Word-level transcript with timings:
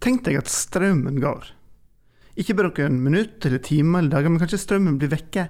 Tenk 0.00 0.24
deg 0.24 0.40
at 0.40 0.48
strømmen 0.48 1.20
går. 1.20 1.50
Ikke 2.40 2.56
bare 2.56 2.70
noen 2.72 3.00
minutter 3.04 3.50
eller 3.50 3.64
timer 3.64 4.00
eller 4.00 4.14
dager, 4.14 4.32
men 4.32 4.40
kanskje 4.40 4.62
strømmen 4.62 5.00
blir 5.00 5.12
vekke 5.12 5.48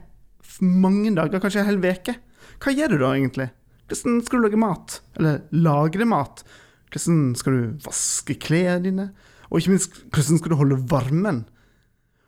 mange 0.61 1.13
dager, 1.15 1.41
kanskje 1.41 1.63
en 1.63 1.69
hel 1.69 1.81
uke. 1.81 2.17
Hva 2.61 2.75
gjør 2.75 2.95
du 2.95 2.99
da 3.03 3.13
egentlig? 3.15 3.49
Hvordan 3.91 4.21
skal 4.27 4.39
du 4.39 4.47
lage 4.47 4.61
mat? 4.61 4.99
Eller 5.19 5.41
lagre 5.55 6.07
mat? 6.09 6.43
Hvordan 6.91 7.35
skal 7.39 7.57
du 7.57 7.87
vaske 7.87 8.37
klærne 8.43 8.85
dine? 8.87 9.09
Og 9.51 9.61
ikke 9.61 9.75
minst, 9.75 10.01
hvordan 10.11 10.41
skal 10.41 10.53
du 10.53 10.59
holde 10.61 10.81
varmen? 10.91 11.45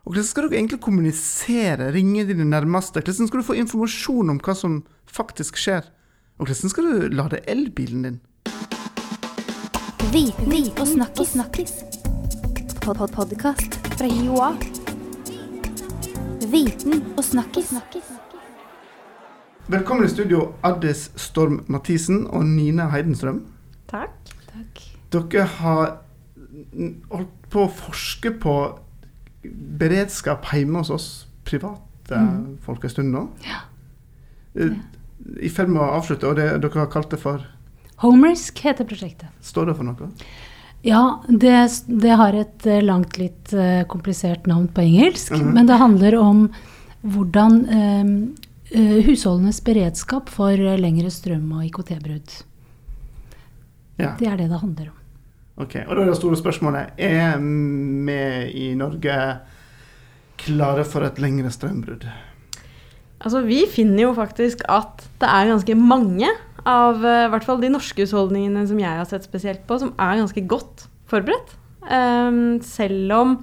Og 0.02 0.12
hvordan 0.12 0.27
skal 0.27 0.48
du 0.48 0.57
egentlig 0.57 0.80
kommunisere, 0.82 1.93
ringe 1.95 2.27
dine 2.27 2.46
nærmeste? 2.48 3.02
Hvordan 3.02 3.30
skal 3.30 3.43
du 3.43 3.46
få 3.46 3.59
informasjon 3.62 4.34
om 4.34 4.43
hva 4.43 4.57
som 4.59 4.80
faktisk 5.07 5.61
skjer? 5.62 5.86
Og 6.39 6.48
hvordan 6.48 6.75
skal 6.75 6.89
du 6.89 7.09
lade 7.14 7.43
elbilen 7.46 8.07
din? 8.09 8.20
Viten 10.12 10.73
og 10.77 10.86
snakkis. 10.86 11.36
snakkis. 11.36 12.01
Pod 12.84 12.96
-pod 12.96 13.12
Podkast 13.12 13.74
fra 13.98 14.06
Joa. 14.06 14.57
Viten 16.52 17.04
og 17.16 17.24
snakkis. 17.24 17.70
Velkommen 19.66 20.04
i 20.04 20.08
studio, 20.08 20.54
Addis 20.62 21.12
Storm 21.16 21.64
Mathisen 21.66 22.26
og 22.26 22.46
Nina 22.46 22.88
Heidenstrøm. 22.88 23.46
Takk. 23.88 24.10
Dere 25.12 25.44
har 25.44 25.96
holdt 27.10 27.50
på 27.50 27.64
å 27.64 27.71
forske 27.71 28.30
på 28.30 28.79
beredskap 29.79 30.46
hjemme 30.52 30.79
hos 30.79 30.90
oss 30.90 31.29
private 31.44 32.19
folk 32.60 32.84
en 32.84 32.91
stund 32.91 33.14
nå. 33.14 33.28
Ja. 33.46 33.62
I 35.41 35.48
ferd 35.48 35.69
med 35.69 35.83
å 35.83 35.92
avslutte, 36.00 36.27
og 36.27 36.36
det, 36.36 36.50
dere 36.62 36.78
har 36.80 36.91
kalt 36.91 37.10
det 37.10 37.20
for 37.22 37.46
Homerisk 38.02 38.58
heter 38.58 38.84
prosjektet. 38.84 39.28
Står 39.41 39.70
det 39.70 39.77
for 39.78 39.86
noe? 39.86 40.10
Ja, 40.83 41.22
det, 41.28 41.70
det 41.86 42.14
har 42.19 42.34
et 42.34 42.67
eh, 42.67 42.83
langt, 42.83 43.19
litt 43.19 43.53
eh, 43.55 43.84
komplisert 43.86 44.48
navn 44.50 44.67
på 44.69 44.83
engelsk. 44.83 45.33
Mhm. 45.36 45.53
Men 45.55 45.69
det 45.70 45.78
handler 45.78 46.16
om 46.19 46.41
hvordan 47.02 47.61
eh, 47.66 48.08
eh, 48.78 48.97
husholdenes 49.06 49.62
beredskap 49.64 50.30
for 50.30 50.58
lengre 50.58 51.11
strøm- 51.11 51.55
og 51.55 51.69
IKT-brudd. 51.69 52.34
Ja. 54.00 54.16
Det 54.19 54.27
er 54.27 54.36
det 54.41 54.50
det 54.50 54.58
handler 54.58 54.91
om. 54.91 54.98
Ok, 55.62 55.77
Og 55.86 55.94
da 55.94 56.00
er 56.00 56.08
det 56.08 56.16
store 56.16 56.36
spørsmålet 56.41 56.94
Er 56.96 57.34
vi 57.36 58.14
i 58.56 58.70
Norge 58.74 59.17
klare 60.41 60.84
for 60.89 61.05
et 61.05 61.20
lengre 61.20 61.50
strømbrudd? 61.52 62.06
Altså, 63.22 63.42
vi 63.46 63.61
finner 63.70 64.08
jo 64.08 64.14
faktisk 64.17 64.64
at 64.72 65.05
det 65.20 65.28
er 65.28 65.52
ganske 65.52 65.77
mange 65.78 66.30
av 66.68 67.02
eh, 67.05 67.24
i 67.27 67.32
hvert 67.32 67.46
fall 67.46 67.60
de 67.62 67.70
norske 67.72 68.05
husholdningene 68.05 68.64
som 68.68 68.80
jeg 68.80 69.00
har 69.00 69.08
sett 69.08 69.27
spesielt 69.27 69.66
på, 69.68 69.78
som 69.80 69.92
er 70.00 70.20
ganske 70.20 70.44
godt 70.50 70.86
forberedt. 71.10 71.56
Ehm, 71.91 72.60
selv 72.62 73.12
om 73.16 73.36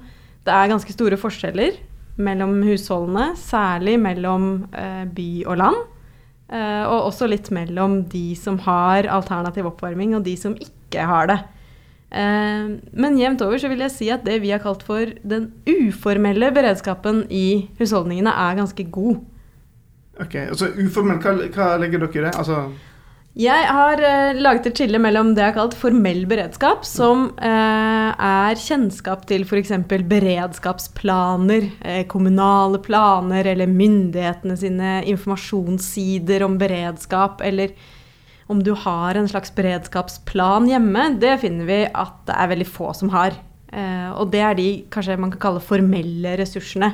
det 0.48 0.56
er 0.56 0.72
ganske 0.72 0.94
store 0.96 1.20
forskjeller 1.20 1.78
mellom 2.20 2.58
husholdene, 2.68 3.34
særlig 3.40 3.98
mellom 4.02 4.50
eh, 4.74 5.06
by 5.06 5.30
og 5.48 5.58
land. 5.62 5.80
eh, 6.50 6.84
og 6.88 7.12
også 7.12 7.28
litt 7.30 7.52
mellom 7.54 8.04
de 8.10 8.34
som 8.36 8.58
har 8.66 9.06
alternativ 9.06 9.68
oppvarming, 9.70 10.16
og 10.18 10.24
de 10.26 10.36
som 10.40 10.56
ikke 10.58 11.06
har 11.06 11.30
det. 11.30 11.40
Eh, 12.10 12.72
men 12.92 13.20
jevnt 13.20 13.44
over 13.46 13.62
så 13.62 13.70
vil 13.70 13.84
jeg 13.86 13.94
si 13.94 14.10
at 14.10 14.26
det 14.26 14.40
vi 14.42 14.50
har 14.50 14.64
kalt 14.64 14.82
for 14.84 15.12
den 15.22 15.52
uformelle 15.70 16.50
beredskapen 16.56 17.28
i 17.30 17.70
husholdningene, 17.78 18.34
er 18.34 18.58
ganske 18.58 18.88
god. 18.90 19.22
Ok, 20.20 20.36
altså 20.36 20.68
Uformell, 20.76 21.22
hva, 21.24 21.32
hva 21.54 21.68
legger 21.80 22.02
dere 22.02 22.18
i 22.18 22.24
det? 22.26 22.32
Altså, 22.36 22.64
Jeg 23.40 23.68
har 23.72 24.02
eh, 24.04 24.36
laget 24.36 24.66
et 24.68 24.80
skille 24.82 25.00
mellom 25.00 25.30
det 25.32 25.46
jeg 25.46 25.54
har 25.54 25.56
kalt 25.56 25.76
formell 25.80 26.26
beredskap, 26.28 26.82
som 26.84 27.30
eh, 27.40 28.10
er 28.12 28.60
kjennskap 28.60 29.24
til 29.30 29.46
f.eks. 29.48 29.72
beredskapsplaner, 29.88 31.70
eh, 31.80 32.02
kommunale 32.12 32.82
planer 32.84 33.48
eller 33.48 33.72
myndighetene 33.72 34.58
sine 34.60 34.98
informasjonssider 35.14 36.44
om 36.44 36.58
beredskap, 36.60 37.40
eller 37.48 37.72
om 38.52 38.60
du 38.66 38.74
har 38.76 39.16
en 39.16 39.32
slags 39.32 39.56
beredskapsplan 39.56 40.68
hjemme, 40.68 41.06
det 41.24 41.38
finner 41.46 41.70
vi 41.70 41.80
at 41.88 42.20
det 42.28 42.36
er 42.36 42.52
veldig 42.52 42.68
få 42.68 42.92
som 42.98 43.14
har. 43.16 43.40
Eh, 43.72 44.10
og 44.20 44.34
det 44.34 44.44
er 44.44 44.60
de 44.60 44.68
kanskje 44.92 45.16
man 45.22 45.32
kan 45.32 45.46
kalle 45.48 45.64
formelle 45.64 46.36
ressursene. 46.42 46.92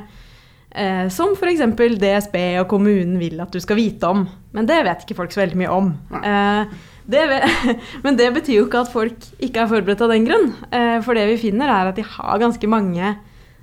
Eh, 0.75 1.05
som 1.13 1.35
f.eks. 1.35 1.63
DSB 2.01 2.35
og 2.59 2.67
kommunen 2.71 3.15
vil 3.21 3.39
at 3.43 3.53
du 3.53 3.61
skal 3.63 3.79
vite 3.79 4.09
om. 4.11 4.25
Men 4.55 4.67
det 4.67 4.81
vet 4.87 5.05
ikke 5.05 5.17
folk 5.21 5.33
så 5.33 5.45
veldig 5.45 5.59
mye 5.63 5.71
om. 5.71 5.93
Eh, 6.19 6.75
det 7.05 7.23
men 8.05 8.17
det 8.19 8.31
betyr 8.35 8.59
jo 8.59 8.65
ikke 8.67 8.83
at 8.83 8.91
folk 8.91 9.29
ikke 9.39 9.63
er 9.63 9.71
forberedt 9.71 10.03
av 10.05 10.11
den 10.13 10.27
grunn. 10.27 10.49
Eh, 10.71 10.97
for 11.05 11.17
det 11.17 11.27
vi 11.31 11.41
finner, 11.47 11.71
er 11.71 11.91
at 11.91 11.99
de 11.99 12.05
har 12.15 12.41
ganske 12.41 12.71
mange 12.71 13.13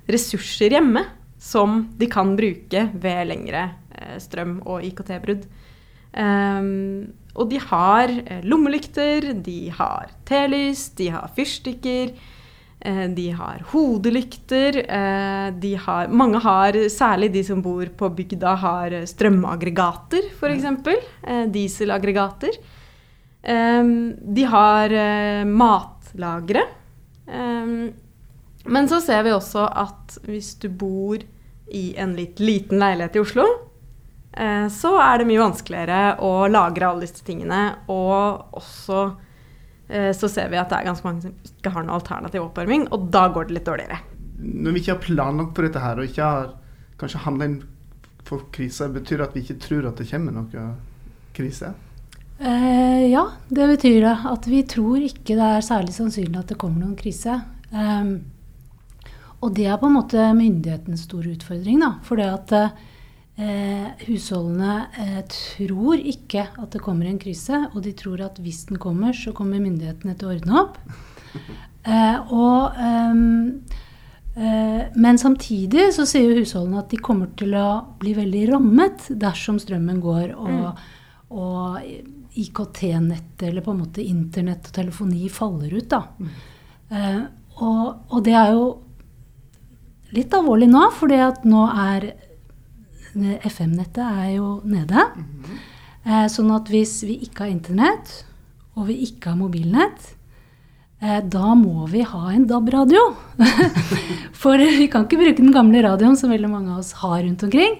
ressurser 0.09 0.73
hjemme 0.73 1.05
som 1.43 1.83
de 1.99 2.07
kan 2.11 2.33
bruke 2.39 2.87
ved 3.03 3.27
lengre 3.29 3.67
eh, 3.93 4.17
strøm- 4.23 4.61
og 4.63 4.85
IKT-brudd. 4.87 5.45
Ehm, 6.13 7.11
og 7.33 7.49
de 7.49 7.59
har 7.59 8.11
eh, 8.13 8.43
lommelykter, 8.45 9.33
de 9.43 9.71
har 9.73 10.11
telys, 10.29 10.87
de 10.97 11.09
har 11.13 11.31
fyrstikker. 11.35 12.13
Eh, 12.85 13.07
De 13.15 13.29
har 13.31 13.61
hodelykter. 13.71 14.77
eh, 14.89 15.51
De 15.55 15.75
har, 15.75 16.07
mange 16.11 16.39
har, 16.43 16.73
særlig 16.91 17.31
de 17.33 17.43
som 17.47 17.61
bor 17.63 17.85
på 17.85 18.09
bygda, 18.15 18.55
har 18.59 18.91
strømaggregater, 19.07 20.29
f.eks. 20.35 20.65
Eh, 21.23 21.45
dieselaggregater. 21.47 22.57
Eh, 23.43 23.83
De 24.19 24.43
har 24.43 24.89
matlagre. 25.45 26.63
Eh, 27.27 27.89
Men 28.65 28.87
så 28.87 29.01
ser 29.03 29.23
vi 29.23 29.31
også 29.35 29.65
at 29.67 30.17
hvis 30.23 30.53
du 30.59 30.69
bor 30.69 31.17
i 31.73 31.93
en 31.99 32.13
litt 32.15 32.39
liten 32.39 32.79
leilighet 32.79 33.15
i 33.17 33.19
Oslo, 33.19 33.43
så 34.33 34.91
er 35.03 35.17
det 35.19 35.27
mye 35.27 35.41
vanskeligere 35.43 36.15
å 36.25 36.47
lagre 36.49 36.87
alle 36.87 37.01
disse 37.05 37.21
tingene. 37.27 37.75
Og 37.91 38.55
også 38.57 39.01
så 39.87 40.29
ser 40.31 40.47
vi 40.49 40.57
at 40.57 40.71
det 40.71 40.77
er 40.79 40.87
ganske 40.87 41.05
mange 41.05 41.21
som 41.25 41.33
ikke 41.43 41.73
har 41.75 41.83
noe 41.85 41.97
alternativ 41.99 42.45
oppvarming, 42.45 42.85
og 42.95 43.09
da 43.13 43.27
går 43.35 43.49
det 43.49 43.57
litt 43.57 43.67
dårligere. 43.67 43.97
når 44.39 44.71
vi 44.71 44.79
ikke 44.79 44.93
har 44.93 45.03
planlagt 45.03 45.53
på 45.55 45.65
dette 45.65 45.81
her, 45.83 45.99
og 45.99 46.07
ikke 46.07 46.23
har 46.23 46.53
kanskje 46.97 47.23
handla 47.25 47.45
inn 47.49 47.57
for 48.23 48.47
krisa, 48.55 48.87
betyr 48.87 49.19
det 49.19 49.27
at 49.27 49.35
vi 49.35 49.43
ikke 49.43 49.59
tror 49.61 49.89
at 49.89 49.99
det 49.99 50.07
kommer 50.09 50.31
noe 50.31 50.67
krise? 51.35 51.73
Eh, 52.39 53.11
ja, 53.11 53.23
det 53.49 53.67
betyr 53.67 54.01
det. 54.01 54.15
At 54.29 54.47
vi 54.47 54.63
tror 54.67 55.03
ikke 55.03 55.37
det 55.37 55.49
er 55.57 55.65
særlig 55.65 55.93
sannsynlig 55.95 56.39
at 56.39 56.53
det 56.53 56.59
kommer 56.59 56.83
noen 56.83 56.97
krise. 56.99 57.37
Ehm, 57.71 58.15
og 59.43 59.53
det 59.55 59.67
er 59.67 59.79
på 59.79 59.89
en 59.89 59.97
måte 59.97 60.25
myndighetens 60.35 61.05
store 61.07 61.35
utfordring. 61.35 61.79
da, 61.83 61.97
For 62.03 62.19
det 62.19 62.29
at 62.31 62.55
eh, 63.37 64.05
husholdene 64.07 64.75
eh, 64.99 65.19
tror 65.31 65.99
ikke 65.99 66.47
at 66.51 66.75
det 66.75 66.81
kommer 66.83 67.09
en 67.09 67.21
krise, 67.21 67.65
og 67.73 67.83
de 67.85 67.93
tror 67.97 68.23
at 68.25 68.39
hvis 68.43 68.65
den 68.69 68.81
kommer, 68.81 69.15
så 69.17 69.33
kommer 69.35 69.63
myndighetene 69.63 70.15
til 70.17 70.29
å 70.29 70.35
ordne 70.37 70.65
opp. 70.65 70.81
Eh, 71.83 72.31
og, 72.31 72.77
ehm, 72.79 73.57
eh, 74.39 74.85
men 74.95 75.17
samtidig 75.19 75.89
så 75.91 76.05
sier 76.07 76.29
jo 76.29 76.37
husholdene 76.37 76.79
at 76.79 76.93
de 76.93 76.99
kommer 77.03 77.33
til 77.35 77.57
å 77.59 77.81
bli 77.99 78.13
veldig 78.15 78.43
rammet 78.53 79.09
dersom 79.19 79.57
strømmen 79.59 79.99
går 79.99 80.29
og, 80.31 80.79
og 81.35 81.81
IKT-nettet 82.39 83.43
eller 83.49 83.65
på 83.65 83.73
en 83.73 83.81
måte 83.83 84.05
internett 84.05 84.69
og 84.69 84.77
telefoni 84.77 85.27
faller 85.27 85.75
ut. 85.75 85.89
da. 85.91 86.05
Eh, 86.87 87.19
og, 87.59 87.83
og 88.09 88.23
det 88.25 88.37
er 88.39 88.55
jo 88.55 88.65
litt 90.15 90.33
alvorlig 90.33 90.69
nå, 90.71 90.85
fordi 90.95 91.19
at 91.25 91.43
nå 91.43 91.67
er 91.67 92.13
FM-nettet 93.13 94.03
er 94.03 94.29
jo 94.37 94.57
nede. 94.65 95.05
Eh, 96.03 96.25
sånn 96.31 96.51
at 96.55 96.69
hvis 96.71 96.97
vi 97.07 97.19
ikke 97.27 97.45
har 97.45 97.53
internett, 97.53 98.23
og 98.75 98.89
vi 98.89 98.97
ikke 99.05 99.31
har 99.31 99.39
mobilnett, 99.39 100.09
eh, 100.99 101.21
da 101.21 101.53
må 101.55 101.87
vi 101.91 102.01
ha 102.07 102.23
en 102.33 102.47
DAB-radio. 102.49 103.03
For 104.41 104.57
vi 104.57 104.89
kan 104.91 105.05
ikke 105.05 105.21
bruke 105.21 105.39
den 105.39 105.53
gamle 105.55 105.83
radioen 105.85 106.17
som 106.19 106.33
veldig 106.33 106.49
mange 106.51 106.73
av 106.73 106.81
oss 106.81 106.91
har 107.03 107.21
rundt 107.21 107.45
omkring. 107.45 107.77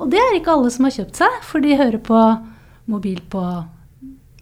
Og 0.00 0.10
det 0.10 0.18
er 0.18 0.34
ikke 0.34 0.56
alle 0.56 0.72
som 0.74 0.88
har 0.88 0.96
kjøpt 0.96 1.20
seg, 1.20 1.38
for 1.46 1.62
de 1.62 1.76
hører 1.78 2.00
på 2.02 2.18
mobil 2.90 3.20
på 3.30 3.44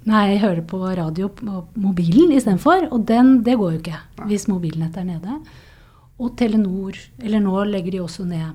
Nei, 0.03 0.35
hører 0.43 0.65
på 0.67 0.81
radio 0.83 1.29
på 1.31 1.61
mobilen 1.79 2.33
istedenfor. 2.35 2.89
Og 2.91 3.05
den, 3.07 3.37
det 3.47 3.55
går 3.61 3.77
jo 3.77 3.79
ikke 3.79 4.01
hvis 4.27 4.49
mobilnettet 4.51 5.05
er 5.05 5.07
nede. 5.13 5.37
Og 6.19 6.33
Telenor, 6.41 6.99
eller 7.23 7.43
nå 7.45 7.63
legger 7.71 7.95
de 7.95 8.01
også 8.03 8.27
ned 8.27 8.49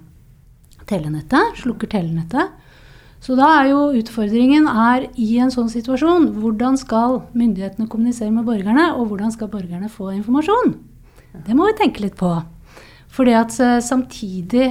telenettet, 0.89 1.59
slukker 1.61 1.89
telenettet. 1.91 2.55
Så 3.23 3.35
da 3.37 3.47
er 3.59 3.71
jo 3.71 3.79
utfordringen 3.97 4.67
er 4.69 5.07
i 5.17 5.37
en 5.41 5.51
sånn 5.53 5.71
situasjon 5.71 6.29
hvordan 6.37 6.77
skal 6.77 7.21
myndighetene 7.37 7.89
kommunisere 7.89 8.31
med 8.33 8.45
borgerne, 8.47 8.91
og 8.95 9.09
hvordan 9.09 9.33
skal 9.33 9.49
borgerne 9.51 9.89
få 9.91 10.11
informasjon? 10.13 10.75
Det 11.47 11.55
må 11.57 11.67
vi 11.69 11.77
tenke 11.79 12.05
litt 12.05 12.17
på. 12.19 12.31
Fordi 13.13 13.33
at 13.37 13.55
eh, 13.63 13.79
samtidig, 13.83 14.69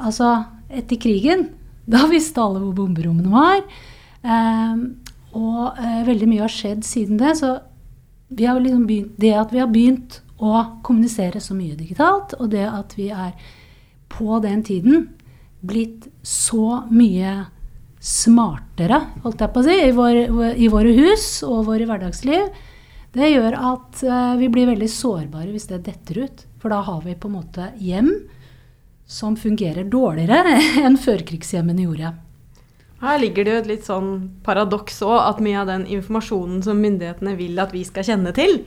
altså 0.00 0.32
etter 0.72 1.00
krigen, 1.00 1.48
da 1.94 2.06
visste 2.10 2.42
alle 2.42 2.62
hvor 2.64 2.76
bomberommene 2.80 3.32
var. 3.32 3.60
Eh, 4.24 4.84
og 5.34 5.80
eh, 5.82 6.02
veldig 6.08 6.30
mye 6.30 6.46
har 6.46 6.52
skjedd 6.52 6.84
siden 6.86 7.20
det. 7.20 7.36
Så 7.42 7.58
vi 8.34 8.48
har 8.48 8.60
liksom 8.60 8.86
begynt, 8.88 9.18
det 9.20 9.34
at 9.36 9.52
vi 9.52 9.60
har 9.60 9.70
begynt 9.70 10.22
å 10.40 10.56
kommunisere 10.84 11.40
så 11.42 11.54
mye 11.56 11.76
digitalt, 11.78 12.34
og 12.40 12.50
det 12.52 12.64
at 12.66 12.96
vi 12.98 13.10
er 13.14 13.36
på 14.14 14.38
den 14.44 14.62
tiden 14.66 15.08
blitt 15.64 16.08
så 16.22 16.84
mye 16.92 17.34
smartere, 18.04 19.00
holdt 19.24 19.40
jeg 19.40 19.52
på 19.54 19.62
å 19.62 19.64
si, 19.64 19.76
i, 19.80 19.92
vår, 19.96 20.18
i 20.60 20.68
våre 20.72 20.92
hus 20.92 21.26
og 21.46 21.64
våre 21.70 21.86
hverdagsliv, 21.88 22.50
det 23.14 23.30
gjør 23.30 23.56
at 23.56 24.02
eh, 24.04 24.34
vi 24.40 24.50
blir 24.52 24.68
veldig 24.68 24.90
sårbare 24.90 25.52
hvis 25.52 25.68
det 25.70 25.84
detter 25.86 26.24
ut. 26.26 26.44
For 26.60 26.72
da 26.72 26.82
har 26.84 27.00
vi 27.04 27.14
på 27.16 27.30
en 27.30 27.36
måte 27.38 27.70
hjem 27.78 28.10
som 29.06 29.38
fungerer 29.38 29.86
dårligere 29.88 30.58
enn 30.84 30.98
førkrigshjemmene 31.00 31.86
gjorde. 31.86 32.12
Her 33.04 33.20
ligger 33.20 33.44
det 33.44 33.52
jo 33.52 33.60
et 33.62 33.70
litt 33.70 33.86
sånn 33.86 34.10
paradoks 34.44 35.02
òg, 35.04 35.16
at 35.20 35.42
mye 35.44 35.60
av 35.60 35.68
den 35.68 35.84
informasjonen 35.96 36.62
som 36.64 36.80
myndighetene 36.80 37.34
vil 37.38 37.60
at 37.60 37.74
vi 37.74 37.84
skal 37.86 38.06
kjenne 38.06 38.32
til, 38.36 38.62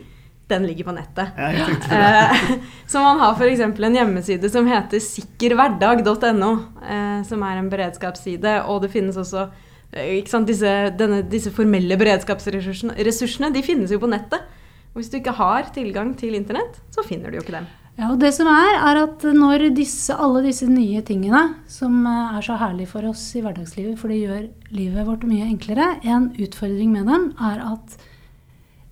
den 0.48 0.68
ligger 0.68 0.88
på 0.88 0.96
nettet. 0.96 1.28
Eh, 1.38 2.36
så 2.88 3.02
man 3.04 3.20
har 3.20 3.36
f.eks. 3.36 3.62
en 3.62 3.98
hjemmeside 4.00 4.50
som 4.52 4.68
heter 4.68 5.02
sikkerhverdag.no, 5.04 6.52
eh, 6.88 7.24
som 7.28 7.44
er 7.44 7.60
en 7.60 7.72
beredskapsside, 7.72 8.62
og 8.72 8.86
det 8.86 8.94
finnes 8.94 9.20
også 9.20 9.50
eh, 9.92 10.18
ikke 10.22 10.32
sant, 10.32 10.48
disse, 10.48 10.76
denne, 11.00 11.24
disse 11.28 11.52
formelle 11.56 12.00
beredskapsressursene 12.00 12.96
ressursene, 13.08 13.52
de 13.52 13.66
finnes 13.66 13.92
jo 13.92 14.00
på 14.04 14.12
nettet. 14.12 14.48
Og 14.94 15.02
hvis 15.02 15.12
du 15.12 15.20
ikke 15.20 15.36
har 15.38 15.68
tilgang 15.76 16.16
til 16.18 16.38
internett, 16.40 16.80
så 16.96 17.04
finner 17.06 17.30
du 17.30 17.38
jo 17.38 17.46
ikke 17.46 17.60
dem. 17.60 17.68
Ja, 17.98 18.12
og 18.14 18.20
det 18.22 18.30
som 18.38 18.48
er, 18.50 18.76
er 18.78 19.00
at 19.02 19.24
når 19.34 19.72
disse, 19.76 20.14
alle 20.14 20.44
disse 20.46 20.68
nye 20.70 21.02
tingene, 21.06 21.58
som 21.70 22.04
er 22.08 22.44
så 22.46 22.56
herlige 22.62 22.92
for 22.92 23.08
oss 23.10 23.24
i 23.36 23.42
hverdagslivet, 23.42 23.98
for 24.00 24.14
det 24.14 24.20
gjør 24.22 24.44
livet 24.78 25.08
vårt 25.10 25.26
mye 25.28 25.48
enklere, 25.50 25.96
en 26.06 26.30
utfordring 26.38 26.94
med 26.94 27.10
dem 27.10 27.32
er 27.42 27.64
at 27.74 27.98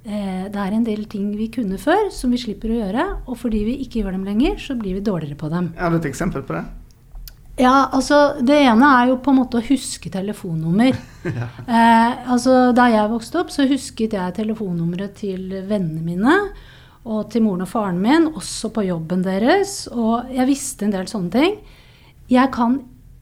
det 0.05 0.61
er 0.61 0.73
en 0.75 0.83
del 0.85 1.07
ting 1.09 1.31
vi 1.33 1.47
kunne 1.49 1.79
før, 1.81 2.11
som 2.13 2.29
vi 2.29 2.37
slipper 2.37 2.69
å 2.69 2.79
gjøre. 2.79 3.05
Og 3.25 3.39
fordi 3.41 3.63
vi 3.65 3.77
ikke 3.81 4.03
gjør 4.03 4.13
dem 4.13 4.25
lenger, 4.27 4.59
så 4.61 4.77
blir 4.77 4.99
vi 4.99 5.05
dårligere 5.05 5.39
på 5.39 5.49
dem. 5.49 5.71
Har 5.79 5.89
du 5.89 5.97
et 5.97 6.09
eksempel 6.11 6.45
på 6.45 6.53
det? 6.53 6.65
Ja, 7.55 7.87
altså 7.95 8.35
Det 8.43 8.55
ene 8.67 8.87
er 8.97 9.09
jo 9.13 9.19
på 9.23 9.31
en 9.31 9.39
måte 9.39 9.61
å 9.61 9.65
huske 9.65 10.11
telefonnummer. 10.11 10.97
eh, 11.31 12.31
altså 12.31 12.73
Da 12.75 12.89
jeg 12.91 13.11
vokste 13.11 13.41
opp, 13.41 13.53
så 13.53 13.67
husket 13.69 14.15
jeg 14.17 14.35
telefonnummeret 14.35 15.15
til 15.21 15.61
vennene 15.67 16.03
mine 16.03 16.39
og 17.05 17.27
til 17.29 17.43
moren 17.45 17.61
og 17.61 17.69
faren 17.69 17.99
min, 18.01 18.31
også 18.33 18.71
på 18.73 18.87
jobben 18.87 19.21
deres. 19.21 19.83
Og 19.93 20.31
jeg 20.33 20.49
visste 20.49 20.87
en 20.87 20.95
del 20.95 21.05
sånne 21.07 21.31
ting. 21.35 21.59
Jeg 22.33 22.49
kan 22.55 22.79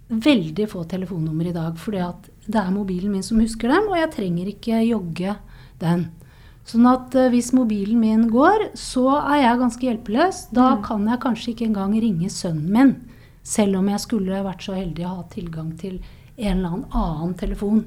veldig 0.07 0.69
få 0.71 0.85
telefonnummer 0.87 1.49
i 1.49 1.55
dag, 1.55 1.75
fordi 1.79 1.99
at 1.99 2.29
det 2.47 2.61
er 2.61 2.71
mobilen 2.71 3.11
min 3.11 3.25
som 3.27 3.41
husker 3.43 3.67
dem, 3.73 3.89
og 3.91 3.97
jeg 3.99 4.13
trenger 4.15 4.51
ikke 4.53 4.79
jogge 4.87 5.35
den. 5.83 6.05
Sånn 6.67 6.87
at 6.87 7.15
eh, 7.19 7.29
hvis 7.33 7.51
mobilen 7.55 7.99
min 7.99 8.27
går, 8.31 8.69
så 8.79 9.05
er 9.19 9.43
jeg 9.43 9.61
ganske 9.61 9.87
hjelpeløs. 9.89 10.41
Da 10.55 10.69
kan 10.85 11.05
jeg 11.09 11.21
kanskje 11.23 11.53
ikke 11.53 11.67
engang 11.69 11.95
ringe 11.99 12.31
sønnen 12.31 12.71
min, 12.71 12.93
selv 13.43 13.81
om 13.81 13.89
jeg 13.91 14.03
skulle 14.03 14.43
vært 14.45 14.63
så 14.63 14.77
heldig 14.77 15.07
å 15.07 15.15
ha 15.17 15.25
tilgang 15.33 15.73
til 15.79 15.99
en 16.37 16.57
eller 16.57 16.69
annen 16.69 16.85
annen 16.97 17.33
telefon. 17.39 17.83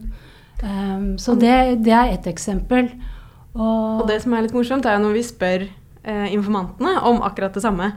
Um, 0.63 1.17
så 1.21 1.35
det, 1.37 1.83
det 1.85 1.93
er 1.93 2.13
ett 2.15 2.29
eksempel. 2.31 2.93
Og, 3.57 4.03
Og 4.03 4.07
det 4.09 4.21
som 4.23 4.37
er 4.37 4.45
litt 4.45 4.57
morsomt, 4.57 4.87
er 4.89 5.01
når 5.01 5.17
vi 5.17 5.25
spør 5.25 5.65
eh, 5.67 6.29
informantene 6.37 6.99
om 7.09 7.23
akkurat 7.25 7.57
det 7.57 7.65
samme, 7.65 7.95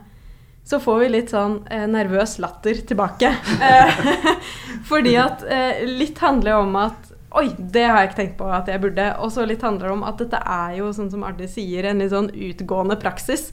så 0.70 0.80
får 0.80 1.00
vi 1.02 1.12
litt 1.12 1.34
sånn 1.34 1.60
eh, 1.72 1.86
nervøs 1.92 2.38
latter 2.40 2.80
tilbake. 2.88 3.34
Fordi 4.90 5.16
at 5.20 5.44
eh, 5.44 5.84
litt 6.00 6.20
handler 6.24 6.62
om 6.64 6.76
at 6.80 7.09
Oi, 7.38 7.52
det 7.58 7.84
har 7.86 8.00
jeg 8.02 8.10
ikke 8.10 8.20
tenkt 8.24 8.38
på 8.40 8.48
at 8.50 8.70
jeg 8.72 8.81
burde. 8.81 9.06
Og 9.22 9.34
så 9.34 9.46
litt 9.46 9.62
handler 9.66 9.90
det 9.90 9.96
om 9.98 10.06
at 10.08 10.22
dette 10.22 10.40
er 10.42 10.78
jo, 10.80 10.90
sånn 10.96 11.12
som 11.14 11.26
Arne 11.28 11.50
sier, 11.52 11.86
en 11.86 12.02
litt 12.02 12.14
sånn 12.14 12.31
utgående 12.34 12.98
praksis. 13.02 13.52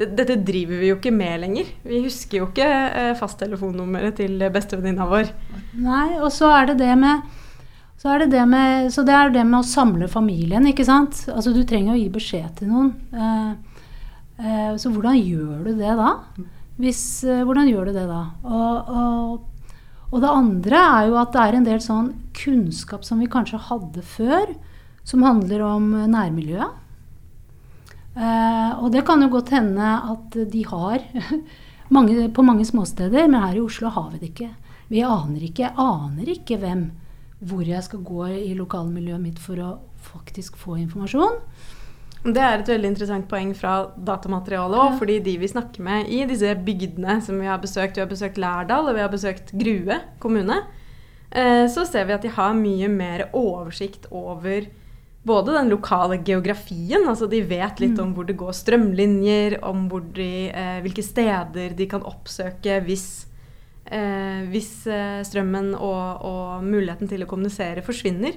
Dette 0.00 0.38
driver 0.40 0.80
vi 0.80 0.88
jo 0.88 0.96
ikke 0.96 1.12
med 1.12 1.42
lenger. 1.42 1.68
Vi 1.84 2.00
husker 2.06 2.40
jo 2.40 2.48
ikke 2.48 2.68
eh, 2.70 3.12
fasttelefonnummeret 3.18 4.16
til 4.22 4.40
bestevenninna 4.52 5.04
vår. 5.10 5.34
Nei, 5.76 6.16
og 6.22 6.30
så 6.32 6.48
er 6.56 6.70
det 6.70 6.80
det 6.80 6.94
med 6.96 7.28
så, 8.00 8.14
er 8.14 8.22
det 8.22 8.30
det 8.32 8.46
med 8.48 8.86
så 8.94 9.02
det 9.04 9.12
er 9.12 9.32
det 9.34 9.42
med 9.44 9.58
å 9.58 9.66
samle 9.66 10.06
familien, 10.08 10.64
ikke 10.70 10.86
sant. 10.88 11.26
Altså 11.28 11.52
du 11.52 11.60
trenger 11.68 11.92
å 11.92 12.00
gi 12.00 12.06
beskjed 12.12 12.54
til 12.56 12.70
noen. 12.72 12.94
Eh, 13.12 13.50
eh, 14.40 14.70
så 14.80 14.92
hvordan 14.94 15.18
gjør 15.20 15.66
du 15.66 15.74
det 15.76 15.98
da? 15.98 16.14
Hvis, 16.80 17.02
eh, 17.28 17.42
hvordan 17.44 17.68
gjør 17.68 17.90
du 17.90 17.98
det 17.98 18.06
da? 18.08 18.22
Og, 18.40 18.88
og, 18.88 19.49
og 20.10 20.22
det 20.22 20.30
andre 20.30 20.82
er 20.82 21.08
jo 21.10 21.18
at 21.20 21.32
det 21.34 21.42
er 21.42 21.56
en 21.56 21.66
del 21.66 21.82
sånn 21.84 22.12
kunnskap 22.36 23.04
som 23.06 23.20
vi 23.22 23.30
kanskje 23.30 23.62
hadde 23.68 24.02
før, 24.02 24.54
som 25.06 25.24
handler 25.26 25.62
om 25.66 25.90
eh, 25.94 26.08
nærmiljøet. 26.10 26.78
Eh, 28.18 28.72
og 28.82 28.90
det 28.90 29.04
kan 29.06 29.22
jo 29.22 29.30
godt 29.30 29.52
hende 29.54 29.90
at 30.12 30.34
de 30.50 30.64
har 30.66 31.04
mange, 31.94 32.26
på 32.34 32.46
mange 32.46 32.66
småsteder, 32.66 33.28
men 33.30 33.42
her 33.46 33.60
i 33.60 33.62
Oslo 33.62 33.92
har 33.94 34.10
vi 34.14 34.22
det 34.22 34.32
ikke. 34.32 34.50
Vi 34.90 35.04
aner 35.06 35.44
ikke, 35.46 35.70
aner 35.78 36.32
ikke 36.34 36.58
hvem, 36.58 36.88
hvor 37.46 37.62
jeg 37.64 37.82
skal 37.86 38.02
gå 38.04 38.26
i 38.34 38.50
lokalmiljøet 38.58 39.22
mitt 39.22 39.38
for 39.40 39.62
å 39.62 39.76
faktisk 40.10 40.58
få 40.58 40.80
informasjon. 40.82 41.38
Det 42.20 42.36
er 42.36 42.60
et 42.60 42.68
veldig 42.68 42.88
interessant 42.90 43.28
poeng 43.30 43.54
fra 43.56 43.86
datamaterialet 43.96 44.76
òg, 44.76 44.90
Ja. 44.92 44.98
fordi 44.98 45.22
de 45.24 45.38
vi 45.38 45.48
snakker 45.48 45.80
med 45.80 46.08
i 46.12 46.26
disse 46.28 46.54
bygdene 46.54 47.22
som 47.22 47.38
vi 47.40 47.46
har 47.46 47.58
besøkt, 47.58 47.96
vi 47.96 48.02
har 48.02 48.10
besøkt 48.10 48.36
Lærdal 48.36 48.88
og 48.90 48.94
vi 48.94 49.00
har 49.00 49.08
besøkt 49.08 49.52
Grue 49.56 49.96
kommune, 50.20 50.64
eh, 51.32 51.64
så 51.66 51.86
ser 51.86 52.04
vi 52.04 52.12
at 52.12 52.20
de 52.22 52.28
har 52.28 52.52
mye 52.52 52.88
mer 52.88 53.30
oversikt 53.32 54.06
over 54.12 54.66
både 55.24 55.52
den 55.52 55.70
lokale 55.70 56.18
geografien, 56.22 57.06
altså 57.08 57.28
de 57.28 57.40
vet 57.40 57.80
litt 57.80 57.98
om 57.98 58.14
hvor 58.14 58.26
det 58.26 58.36
går 58.36 58.52
strømlinjer, 58.52 59.62
om 59.62 59.88
de, 60.12 60.50
eh, 60.50 60.80
hvilke 60.82 61.02
steder 61.02 61.74
de 61.74 61.86
kan 61.86 62.02
oppsøke 62.02 62.84
hvis, 62.84 63.26
eh, 63.86 64.44
hvis 64.44 64.86
strømmen 65.24 65.74
og, 65.74 66.20
og 66.22 66.62
muligheten 66.64 67.08
til 67.08 67.22
å 67.22 67.26
kommunisere 67.26 67.82
forsvinner. 67.82 68.32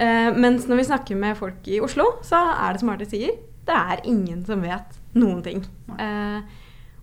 Eh, 0.00 0.30
mens 0.32 0.64
når 0.68 0.80
vi 0.80 0.88
snakker 0.88 1.18
med 1.20 1.36
folk 1.36 1.68
i 1.68 1.80
Oslo, 1.84 2.06
så 2.24 2.40
er 2.54 2.72
det 2.72 2.82
som 2.82 2.92
Arne 2.92 3.08
sier, 3.08 3.36
det 3.68 3.76
er 3.76 4.02
ingen 4.08 4.42
som 4.46 4.62
vet 4.64 4.98
noen 5.18 5.42
ting. 5.44 5.62
Eh, 6.00 6.40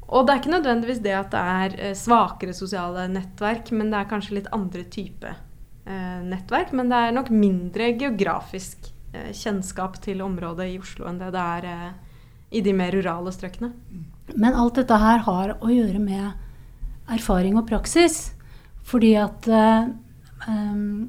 og 0.08 0.24
det 0.26 0.34
er 0.34 0.42
ikke 0.42 0.56
nødvendigvis 0.56 1.04
det 1.04 1.16
at 1.18 1.34
det 1.34 1.44
er 1.44 1.76
eh, 1.90 1.98
svakere 1.98 2.56
sosiale 2.56 3.08
nettverk, 3.12 3.72
men 3.76 3.92
det 3.92 4.02
er 4.02 4.10
kanskje 4.12 4.40
litt 4.40 4.50
andre 4.56 4.86
type 4.92 5.34
eh, 5.34 6.20
nettverk. 6.26 6.74
Men 6.78 6.92
det 6.92 7.02
er 7.02 7.18
nok 7.18 7.34
mindre 7.34 7.94
geografisk 7.98 8.94
kjennskap 9.18 9.96
til 10.04 10.20
området 10.22 10.68
i 10.70 10.76
Oslo 10.78 11.08
enn 11.10 11.16
det 11.18 11.30
det 11.34 11.42
er 11.42 11.94
i 12.54 12.60
de 12.62 12.74
mer 12.76 12.92
rurale 12.94 13.32
strøkene. 13.34 13.72
Men 14.36 14.54
alt 14.54 14.76
dette 14.78 14.98
her 15.00 15.24
har 15.26 15.54
å 15.58 15.72
gjøre 15.72 16.02
med 16.04 17.16
erfaring 17.16 17.56
og 17.58 17.66
praksis. 17.70 18.36
Fordi 18.86 19.14
at 19.18 19.48
em, 19.48 21.08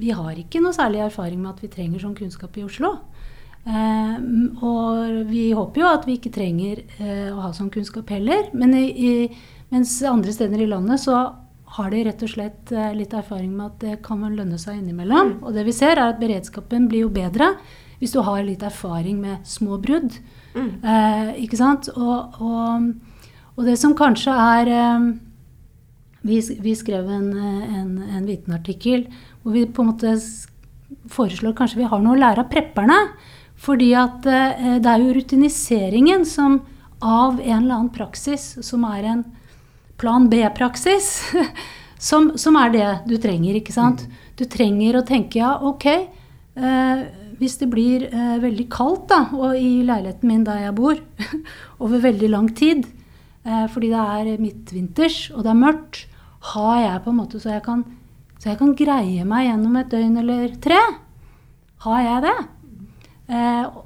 vi 0.00 0.12
har 0.14 0.36
ikke 0.38 0.60
noe 0.62 0.76
særlig 0.76 1.02
erfaring 1.06 1.40
med 1.42 1.54
at 1.54 1.64
vi 1.64 1.72
trenger 1.72 2.02
sånn 2.02 2.16
kunnskap 2.18 2.56
i 2.58 2.64
Oslo. 2.66 2.92
Eh, 3.66 4.18
og 4.62 5.24
vi 5.30 5.48
håper 5.56 5.82
jo 5.82 5.88
at 5.90 6.06
vi 6.06 6.18
ikke 6.20 6.34
trenger 6.34 6.84
eh, 7.00 7.32
å 7.32 7.40
ha 7.42 7.50
sånn 7.56 7.72
kunnskap 7.74 8.12
heller. 8.14 8.50
Men 8.54 8.76
i, 8.78 8.86
i, 8.92 9.58
mens 9.74 9.98
andre 10.06 10.34
steder 10.34 10.62
i 10.62 10.70
landet 10.70 11.02
så 11.02 11.24
har 11.76 11.90
de 11.92 12.04
rett 12.06 12.22
og 12.22 12.30
slett 12.30 12.72
eh, 12.72 12.92
litt 12.96 13.16
erfaring 13.16 13.50
med 13.56 13.66
at 13.72 13.82
det 13.82 13.96
kan 14.06 14.22
lønne 14.22 14.60
seg 14.60 14.78
innimellom. 14.80 15.38
Og 15.42 15.56
det 15.56 15.66
vi 15.66 15.74
ser, 15.74 15.96
er 15.96 16.12
at 16.12 16.22
beredskapen 16.22 16.88
blir 16.90 17.06
jo 17.06 17.12
bedre 17.14 17.54
hvis 17.96 18.12
du 18.12 18.20
har 18.20 18.42
litt 18.44 18.62
erfaring 18.64 19.22
med 19.22 19.46
små 19.48 19.78
brudd. 19.80 20.18
Eh, 20.56 21.30
ikke 21.42 21.58
sant? 21.60 21.88
Og, 21.96 22.36
og, 22.44 22.90
og 23.56 23.68
det 23.68 23.76
som 23.80 23.96
kanskje 23.96 24.32
er 24.32 24.70
eh, 24.72 25.08
vi, 26.26 26.40
vi 26.62 26.74
skrev 26.76 27.08
en, 27.12 27.30
en, 27.36 27.90
en 28.04 28.28
vitenartikkel 28.28 29.06
hvor 29.46 29.54
vi 29.54 29.62
på 29.70 29.84
en 29.84 29.92
måte 29.92 30.16
foreslår 31.14 31.54
kanskje 31.54 31.78
vi 31.78 31.86
har 31.86 32.00
noe 32.02 32.16
å 32.16 32.18
lære 32.18 32.42
av 32.42 32.50
prepperne. 32.50 32.98
Fordi 33.62 33.92
at 33.94 34.26
eh, 34.26 34.80
det 34.82 34.90
er 34.90 35.04
jo 35.04 35.14
rutiniseringen 35.14 36.26
som 36.26 36.58
av 36.98 37.38
en 37.38 37.60
eller 37.62 37.76
annen 37.76 37.92
praksis, 37.94 38.56
som 38.66 38.82
er 38.90 39.06
en 39.06 39.22
plan 40.00 40.26
B-praksis, 40.28 41.12
som, 42.10 42.32
som 42.34 42.58
er 42.58 42.74
det 42.74 42.88
du 43.06 43.14
trenger, 43.22 43.60
ikke 43.60 43.74
sant. 43.76 44.02
Du 44.36 44.42
trenger 44.50 44.98
å 44.98 45.06
tenke 45.06 45.38
ja, 45.38 45.54
ok, 45.62 45.86
eh, 45.94 47.06
hvis 47.38 47.54
det 47.62 47.70
blir 47.70 48.08
eh, 48.10 48.36
veldig 48.42 48.66
kaldt 48.72 49.06
da, 49.12 49.22
og 49.36 49.54
i 49.54 49.84
leiligheten 49.86 50.26
min 50.26 50.42
der 50.44 50.66
jeg 50.66 50.76
bor, 50.76 50.98
over 51.84 52.02
veldig 52.02 52.32
lang 52.34 52.50
tid, 52.50 52.82
eh, 53.46 53.66
fordi 53.70 53.92
det 53.94 54.04
er 54.18 54.42
midtvinters 54.42 55.20
og 55.36 55.46
det 55.46 55.54
er 55.54 55.62
mørkt, 55.62 56.02
har 56.52 56.82
jeg 56.82 57.04
på 57.06 57.14
en 57.14 57.20
måte 57.22 57.40
så 57.42 57.54
jeg 57.54 57.64
kan, 57.64 57.86
så 58.36 58.52
jeg 58.52 58.60
kan 58.60 58.74
greie 58.76 59.24
meg 59.28 59.48
gjennom 59.48 59.76
et 59.80 59.90
døgn 59.92 60.20
eller 60.20 60.56
tre. 60.62 60.80
Har 61.86 62.00
jeg 62.04 62.24
det? 62.26 62.36
Eh, 63.32 63.76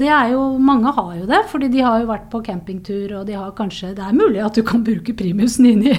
det 0.00 0.08
er 0.08 0.30
jo, 0.32 0.42
mange 0.62 0.92
har 0.94 1.10
jo 1.18 1.26
det, 1.28 1.40
fordi 1.50 1.68
de 1.72 1.82
har 1.82 2.00
jo 2.00 2.08
vært 2.08 2.28
på 2.32 2.42
campingtur, 2.46 3.18
og 3.18 3.26
de 3.28 3.34
har 3.36 3.50
kanskje 3.58 3.94
Det 3.96 4.04
er 4.06 4.16
mulig 4.16 4.40
at 4.44 4.54
du 4.54 4.62
kan 4.66 4.84
bruke 4.86 5.14
primusen 5.16 5.66
inne, 5.72 5.96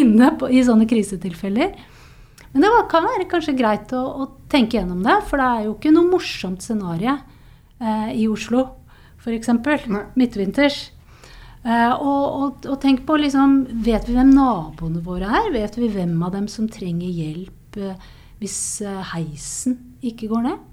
inne 0.00 0.32
på, 0.38 0.50
i 0.50 0.64
sånne 0.66 0.88
krisetilfeller. 0.90 1.76
Men 2.52 2.64
det 2.64 2.72
var, 2.72 2.88
kan 2.90 3.06
være 3.06 3.28
kanskje 3.30 3.56
greit 3.56 3.92
å, 3.94 4.02
å 4.24 4.28
tenke 4.50 4.78
gjennom 4.78 5.04
det, 5.04 5.20
for 5.28 5.40
det 5.40 5.48
er 5.48 5.66
jo 5.68 5.76
ikke 5.76 5.94
noe 5.94 6.10
morsomt 6.10 6.64
scenario 6.64 7.14
eh, 7.78 8.12
i 8.18 8.26
Oslo. 8.30 8.66
For 9.18 9.34
f.eks. 9.34 9.50
Midtvinters. 10.18 10.78
Eh, 11.68 11.94
og, 12.00 12.24
og, 12.40 12.66
og 12.70 12.78
tenk 12.80 13.02
på 13.04 13.18
liksom 13.20 13.58
Vet 13.84 14.06
vi 14.08 14.14
hvem 14.16 14.30
naboene 14.32 15.02
våre 15.04 15.28
er? 15.42 15.50
Vet 15.52 15.76
vi 15.76 15.90
hvem 15.92 16.16
av 16.24 16.32
dem 16.32 16.46
som 16.48 16.68
trenger 16.70 17.10
hjelp 17.12 17.76
eh, 17.82 18.08
hvis 18.40 18.56
eh, 18.86 19.02
heisen 19.12 19.76
ikke 20.00 20.30
går 20.30 20.46
ned? 20.46 20.64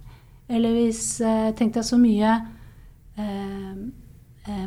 Eller 0.55 0.75
hvis 0.77 1.17
Tenk 1.57 1.73
deg 1.73 1.85
så 1.87 1.97
mye 1.97 2.35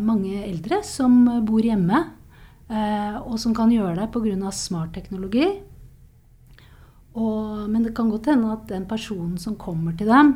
mange 0.02 0.40
eldre 0.40 0.80
som 0.82 1.12
bor 1.46 1.62
hjemme, 1.62 2.00
og 3.20 3.36
som 3.38 3.52
kan 3.54 3.70
gjøre 3.70 4.00
det 4.00 4.08
pga. 4.10 4.50
smart 4.50 4.90
teknologi. 4.96 5.46
Og, 7.14 7.68
men 7.70 7.84
det 7.84 7.94
kan 7.94 8.10
godt 8.10 8.26
hende 8.32 8.50
at 8.56 8.66
den 8.72 8.88
personen 8.90 9.38
som 9.38 9.54
kommer 9.54 9.94
til 9.94 10.10
dem, 10.10 10.34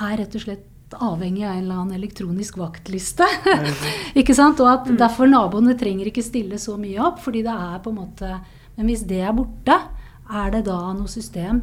er 0.00 0.16
rett 0.22 0.38
og 0.38 0.46
slett 0.46 0.64
avhengig 0.96 1.44
av 1.44 1.52
en 1.54 1.62
eller 1.62 1.80
annen 1.82 1.98
elektronisk 1.98 2.58
vaktliste. 2.60 3.26
ikke 4.20 4.34
sant? 4.36 4.60
Og 4.62 4.70
at 4.70 4.88
derfor 4.98 5.30
naboene 5.30 5.76
trenger 5.78 6.10
ikke 6.10 6.24
stille 6.24 6.58
så 6.60 6.76
mye 6.80 7.00
opp, 7.10 7.20
fordi 7.24 7.44
det 7.46 7.54
er 7.54 7.82
på 7.84 7.92
en 7.92 8.00
måte 8.02 8.32
Men 8.76 8.86
hvis 8.88 9.02
det 9.04 9.20
er 9.20 9.34
borte, 9.36 9.76
er 10.30 10.50
det 10.54 10.62
da 10.68 10.78
noe 10.94 11.10
system 11.10 11.60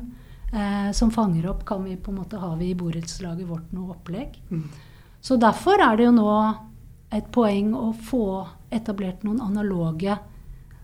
eh, 0.52 0.92
som 0.94 1.12
fanger 1.12 1.50
opp? 1.50 1.66
Kan 1.66 1.84
vi 1.88 1.96
på 1.96 2.12
en 2.12 2.20
måte 2.20 2.38
Har 2.38 2.58
vi 2.60 2.72
i 2.72 2.78
borettslaget 2.78 3.48
vårt 3.48 3.72
noe 3.74 3.96
opplegg? 3.96 4.38
Så 5.22 5.36
derfor 5.36 5.82
er 5.82 5.98
det 5.98 6.08
jo 6.08 6.16
nå 6.16 6.34
et 7.16 7.32
poeng 7.32 7.72
å 7.76 7.94
få 7.96 8.46
etablert 8.76 9.24
noen 9.24 9.40
analoge 9.42 10.18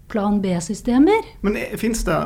plan 0.08 0.42
B-systemer. 0.42 1.30
Men 1.42 1.58
fins 1.80 2.04
det 2.06 2.18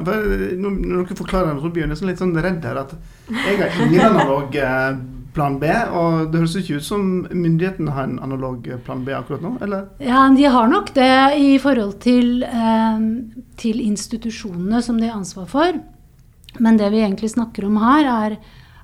Når 0.58 1.06
dere 1.06 1.16
forklarer 1.18 1.54
det, 1.54 1.62
så 1.62 1.70
blir 1.72 1.86
jeg 1.86 1.92
nesten 1.94 2.10
litt 2.10 2.22
sånn 2.22 2.36
redd 2.36 2.66
her. 2.66 2.82
At 2.84 2.96
jeg 3.30 3.62
har 3.62 3.78
ingen 3.86 4.04
analog 4.10 4.58
eh, 4.60 4.98
plan 5.38 5.60
B, 5.62 5.70
og 5.70 6.32
det 6.32 6.42
høres 6.42 6.56
ikke 6.58 6.80
ut 6.82 6.86
som 6.88 7.04
myndighetene 7.30 7.94
har 7.94 8.08
en 8.10 8.18
analog 8.26 8.66
plan 8.86 9.04
B 9.06 9.14
akkurat 9.14 9.44
nå, 9.46 9.54
eller? 9.62 9.86
Ja, 10.02 10.26
de 10.34 10.48
har 10.50 10.72
nok 10.72 10.90
det 10.98 11.12
i 11.38 11.52
forhold 11.62 12.00
til, 12.04 12.42
eh, 12.44 13.04
til 13.62 13.84
institusjonene 13.86 14.82
som 14.82 14.98
de 14.98 15.10
har 15.10 15.20
ansvar 15.20 15.46
for. 15.52 15.78
Men 16.58 16.80
det 16.80 16.90
vi 16.94 17.04
egentlig 17.04 17.30
snakker 17.36 17.68
om 17.68 17.78
her, 17.82 18.10
er, 18.10 18.38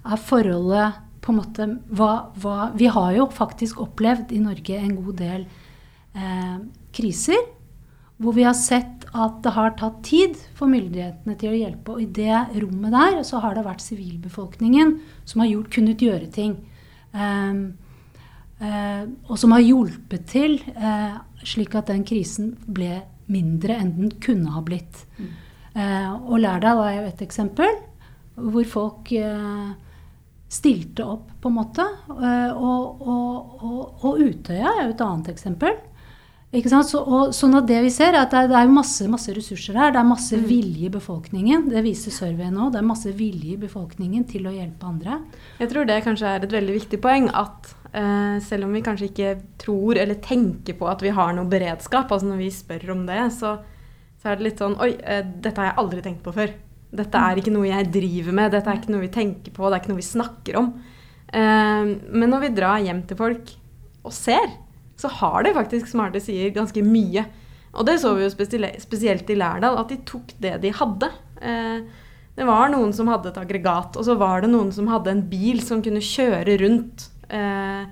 er 0.05 0.22
forholdet 0.29 1.01
på 1.24 1.31
en 1.31 1.39
måte 1.39 1.67
hva, 1.95 2.13
hva 2.43 2.72
Vi 2.75 2.89
har 2.91 3.13
jo 3.15 3.29
faktisk 3.31 3.79
opplevd 3.81 4.33
i 4.36 4.41
Norge 4.43 4.77
en 4.77 4.95
god 5.00 5.17
del 5.22 5.45
eh, 6.13 6.57
kriser 6.93 7.39
hvor 8.22 8.36
vi 8.36 8.45
har 8.45 8.55
sett 8.57 9.02
at 9.13 9.43
det 9.46 9.53
har 9.53 9.75
tatt 9.77 10.00
tid 10.05 10.38
for 10.58 10.72
myndighetene 10.72 11.36
til 11.38 11.53
å 11.53 11.60
hjelpe. 11.60 11.96
Og 11.96 12.01
i 12.01 12.10
det 12.10 12.34
rommet 12.63 12.96
der 12.96 13.22
så 13.27 13.41
har 13.43 13.53
det 13.53 13.65
vært 13.67 13.84
sivilbefolkningen 13.86 14.96
som 15.29 15.43
har 15.43 15.51
gjort, 15.51 15.70
kunnet 15.75 16.01
gjøre 16.01 16.29
ting. 16.34 16.58
Um, 17.13 17.62
uh, 18.58 19.05
og 19.29 19.38
som 19.38 19.53
har 19.53 19.62
hjulpet 19.62 20.25
til 20.34 20.58
uh, 20.74 21.22
slik 21.46 21.77
at 21.77 21.91
den 21.93 22.01
krisen 22.10 22.55
ble 22.65 23.03
mindre 23.29 23.77
enn 23.77 23.93
den 24.00 24.13
kunne 24.24 24.55
ha 24.55 24.62
blitt. 24.65 25.05
Eh, 25.74 26.10
og 26.12 26.41
Lærdal 26.43 26.82
er 26.84 26.96
jo 26.98 27.05
et 27.08 27.22
eksempel 27.24 27.72
hvor 28.36 28.65
folk 28.67 29.10
stilte 30.51 31.05
opp, 31.08 31.32
på 31.41 31.50
en 31.50 31.55
måte. 31.55 31.86
Og, 32.12 33.00
og, 33.08 33.55
og, 33.63 34.03
og 34.05 34.20
Utøya 34.22 34.74
er 34.74 34.82
jo 34.84 34.91
et 34.91 35.03
annet 35.08 35.32
eksempel. 35.34 35.79
Så, 36.53 37.00
og, 37.01 37.31
sånn 37.33 37.55
at 37.57 37.65
det 37.65 37.79
vi 37.81 37.89
ser 37.89 38.12
er 38.12 38.27
at 38.27 38.33
det 38.33 38.43
er, 38.43 38.50
det 38.51 38.57
er 38.60 38.69
masse, 38.69 39.07
masse 39.10 39.33
ressurser 39.33 39.77
her. 39.79 39.93
Det 39.93 39.98
er 39.98 40.05
masse 40.05 40.38
vilje 40.38 40.86
i 40.86 40.91
befolkningen. 40.93 41.65
Det 41.72 41.81
viser 41.81 42.13
surveyen 42.13 42.53
nå. 42.53 42.67
Det 42.69 42.77
er 42.77 42.86
masse 42.86 43.10
vilje 43.10 43.55
i 43.55 43.62
befolkningen 43.62 44.27
til 44.29 44.45
å 44.45 44.53
hjelpe 44.53 44.86
andre. 44.86 45.17
Jeg 45.57 45.72
tror 45.72 45.88
det 45.89 46.03
kanskje 46.05 46.29
er 46.29 46.45
et 46.45 46.53
veldig 46.53 46.75
viktig 46.75 47.00
poeng 47.01 47.31
at 47.33 47.72
eh, 47.89 48.38
selv 48.45 48.67
om 48.67 48.77
vi 48.77 48.83
kanskje 48.86 49.10
ikke 49.10 49.31
tror 49.63 49.98
eller 49.98 50.22
tenker 50.22 50.77
på 50.77 50.91
at 50.91 51.01
vi 51.01 51.15
har 51.17 51.33
noe 51.33 51.50
beredskap, 51.50 52.13
altså 52.13 52.29
når 52.29 52.43
vi 52.43 52.53
spør 52.53 52.93
om 52.93 53.01
det, 53.10 53.24
så, 53.33 53.55
så 54.22 54.29
er 54.29 54.38
det 54.38 54.51
litt 54.51 54.62
sånn 54.62 54.77
Oi, 54.77 54.91
eh, 55.01 55.25
dette 55.25 55.57
har 55.57 55.72
jeg 55.72 55.79
aldri 55.81 56.05
tenkt 56.05 56.22
på 56.27 56.36
før. 56.38 56.53
Dette 56.93 57.24
er 57.31 57.41
ikke 57.41 57.55
noe 57.55 57.72
jeg 57.72 57.89
driver 57.95 58.38
med, 58.43 58.53
dette 58.53 58.69
er 58.69 58.77
ikke 58.77 58.93
noe 58.93 59.07
vi 59.07 59.15
tenker 59.15 59.57
på, 59.57 59.65
det 59.65 59.79
er 59.79 59.81
ikke 59.81 59.95
noe 59.95 60.03
vi 60.03 60.12
snakker 60.12 60.62
om. 60.62 60.69
Eh, 61.33 61.95
men 62.13 62.29
når 62.29 62.45
vi 62.45 62.57
drar 62.62 62.86
hjem 62.86 63.01
til 63.10 63.17
folk 63.25 63.55
og 64.03 64.13
ser, 64.13 64.60
så 65.00 65.09
har 65.19 65.43
de 65.43 65.55
faktisk 65.55 65.89
smarte 65.89 66.21
sider 66.23 66.53
ganske 66.55 66.83
mye. 66.85 67.25
Og 67.73 67.88
det 67.88 67.97
så 68.01 68.13
vi 68.13 68.25
jo 68.25 68.31
spesielt, 68.33 68.81
spesielt 68.83 69.29
i 69.33 69.38
Lærdal, 69.38 69.79
at 69.81 69.89
de 69.89 69.97
tok 70.05 70.35
det 70.43 70.59
de 70.63 70.73
hadde. 70.77 71.09
Eh, 71.41 72.03
det 72.38 72.45
var 72.50 72.69
noen 72.73 72.93
som 72.93 73.09
hadde 73.12 73.29
et 73.29 73.41
aggregat, 73.41 73.97
og 73.97 74.05
så 74.05 74.15
var 74.17 74.41
det 74.41 74.51
noen 74.53 74.71
som 74.73 74.89
hadde 74.89 75.12
en 75.12 75.25
bil 75.29 75.62
som 75.65 75.81
kunne 75.85 76.01
kjøre 76.01 76.57
rundt 76.62 77.07
eh, 77.33 77.83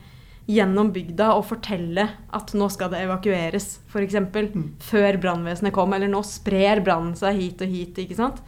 gjennom 0.51 0.89
bygda 0.93 1.31
og 1.37 1.45
fortelle 1.49 2.07
at 2.33 2.53
nå 2.57 2.67
skal 2.73 2.91
det 2.93 3.03
evakueres, 3.05 3.67
f.eks. 3.89 4.17
Mm. 4.21 4.65
Før 4.81 5.19
brannvesenet 5.21 5.73
kom. 5.75 5.93
Eller 5.97 6.11
nå 6.11 6.23
sprer 6.27 6.81
brannen 6.85 7.13
seg 7.17 7.37
hit 7.37 7.61
og 7.63 7.73
hit, 7.73 8.01
ikke 8.01 8.17
sant. 8.17 8.41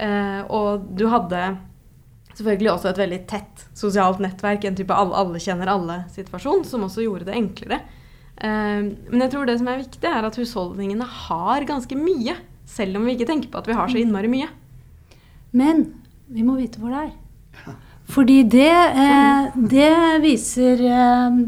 Eh, 0.00 0.40
og 0.48 0.88
du 0.96 1.06
hadde 1.12 1.42
selvfølgelig 2.38 2.72
også 2.72 2.90
et 2.90 3.00
veldig 3.00 3.20
tett 3.30 3.64
sosialt 3.76 4.20
nettverk, 4.22 4.64
en 4.64 4.76
type 4.78 4.94
alle, 4.94 5.16
alle 5.16 5.40
kjenner 5.42 5.70
alle-situasjon, 5.72 6.64
som 6.68 6.86
også 6.86 7.04
gjorde 7.04 7.28
det 7.28 7.36
enklere. 7.38 7.80
Eh, 8.40 8.82
men 8.86 9.24
jeg 9.24 9.32
tror 9.34 9.48
det 9.48 9.58
som 9.60 9.70
er 9.72 9.82
viktig, 9.82 10.06
er 10.08 10.28
at 10.28 10.38
husholdningene 10.40 11.08
har 11.26 11.68
ganske 11.68 11.98
mye. 11.98 12.36
Selv 12.70 13.00
om 13.00 13.06
vi 13.08 13.16
ikke 13.16 13.28
tenker 13.28 13.50
på 13.50 13.60
at 13.60 13.68
vi 13.68 13.76
har 13.76 13.90
så 13.90 14.00
innmari 14.00 14.30
mye. 14.30 14.48
Men 15.56 15.88
vi 16.30 16.46
må 16.46 16.56
vite 16.60 16.80
hvor 16.80 16.94
det 16.94 17.08
er. 17.08 17.78
Fordi 18.10 18.42
det, 18.50 18.70
eh, 18.70 19.58
det 19.70 19.90
viser 20.22 20.82
eh, 20.86 21.40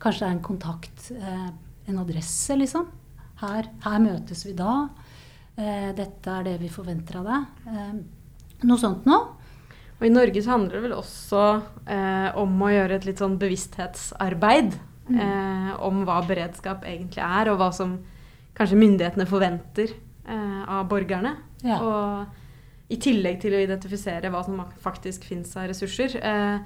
kanskje 0.01 0.19
det 0.23 0.29
er 0.29 0.35
en 0.35 0.43
kontakt, 0.45 1.11
eh, 1.17 1.49
en 1.91 1.99
adresse, 2.01 2.55
liksom. 2.59 2.87
Her, 3.41 3.67
her 3.83 3.99
møtes 4.03 4.45
vi 4.45 4.53
da. 4.53 4.87
Eh, 5.57 5.91
dette 5.97 6.29
er 6.39 6.43
det 6.45 6.59
vi 6.61 6.69
forventer 6.69 7.17
av 7.21 7.25
deg. 7.31 8.03
Noe 8.63 8.77
sånt 8.77 9.07
noe. 9.09 9.33
Og 9.99 10.05
i 10.07 10.13
Norge 10.13 10.41
så 10.41 10.53
handler 10.55 10.77
det 10.77 10.83
vel 10.85 10.93
også 10.97 11.41
eh, 11.87 12.29
om 12.41 12.61
å 12.61 12.69
gjøre 12.73 12.95
et 12.99 13.05
litt 13.09 13.21
sånn 13.21 13.37
bevissthetsarbeid 13.41 14.79
Mm. 15.11 15.17
eh, 15.19 15.71
om 15.83 16.05
hva 16.05 16.21
beredskap 16.23 16.83
egentlig 16.87 17.19
er, 17.25 17.49
og 17.51 17.57
hva 17.59 17.71
som 17.73 17.97
kanskje 18.55 18.77
myndighetene 18.79 19.25
forventer 19.27 19.89
eh, 20.29 20.61
av 20.69 20.85
borgerne. 20.87 21.33
Ja. 21.65 21.79
Og 21.81 22.93
i 22.93 22.95
tillegg 23.01 23.41
til 23.41 23.57
å 23.57 23.59
identifisere 23.65 24.29
hva 24.31 24.43
som 24.45 24.61
faktisk 24.79 25.25
finnes 25.27 25.51
av 25.57 25.67
ressurser. 25.67 26.15
Eh, 26.21 26.59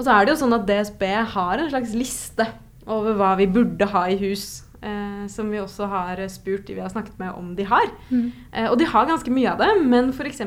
og 0.00 0.06
så 0.06 0.14
er 0.16 0.24
det 0.24 0.32
jo 0.32 0.40
sånn 0.40 0.56
at 0.56 0.64
DSB 0.68 1.02
har 1.36 1.60
en 1.60 1.68
slags 1.70 1.92
liste 1.94 2.46
over 2.88 3.14
hva 3.20 3.34
vi 3.36 3.46
burde 3.52 3.84
ha 3.92 4.06
i 4.08 4.16
hus 4.22 4.62
eh, 4.80 5.26
som 5.28 5.50
vi 5.52 5.60
også 5.60 5.86
har 5.92 6.22
spurt 6.32 6.64
de 6.70 6.78
vi 6.78 6.80
har 6.80 6.88
snakket 6.90 7.18
med 7.20 7.36
om 7.36 7.52
de 7.58 7.66
har. 7.68 7.90
Mm. 8.08 8.30
Eh, 8.50 8.66
og 8.72 8.78
de 8.80 8.88
har 8.88 9.06
ganske 9.10 9.30
mye 9.36 9.52
av 9.52 9.60
det, 9.60 9.68
men 9.84 10.08
f.eks. 10.16 10.40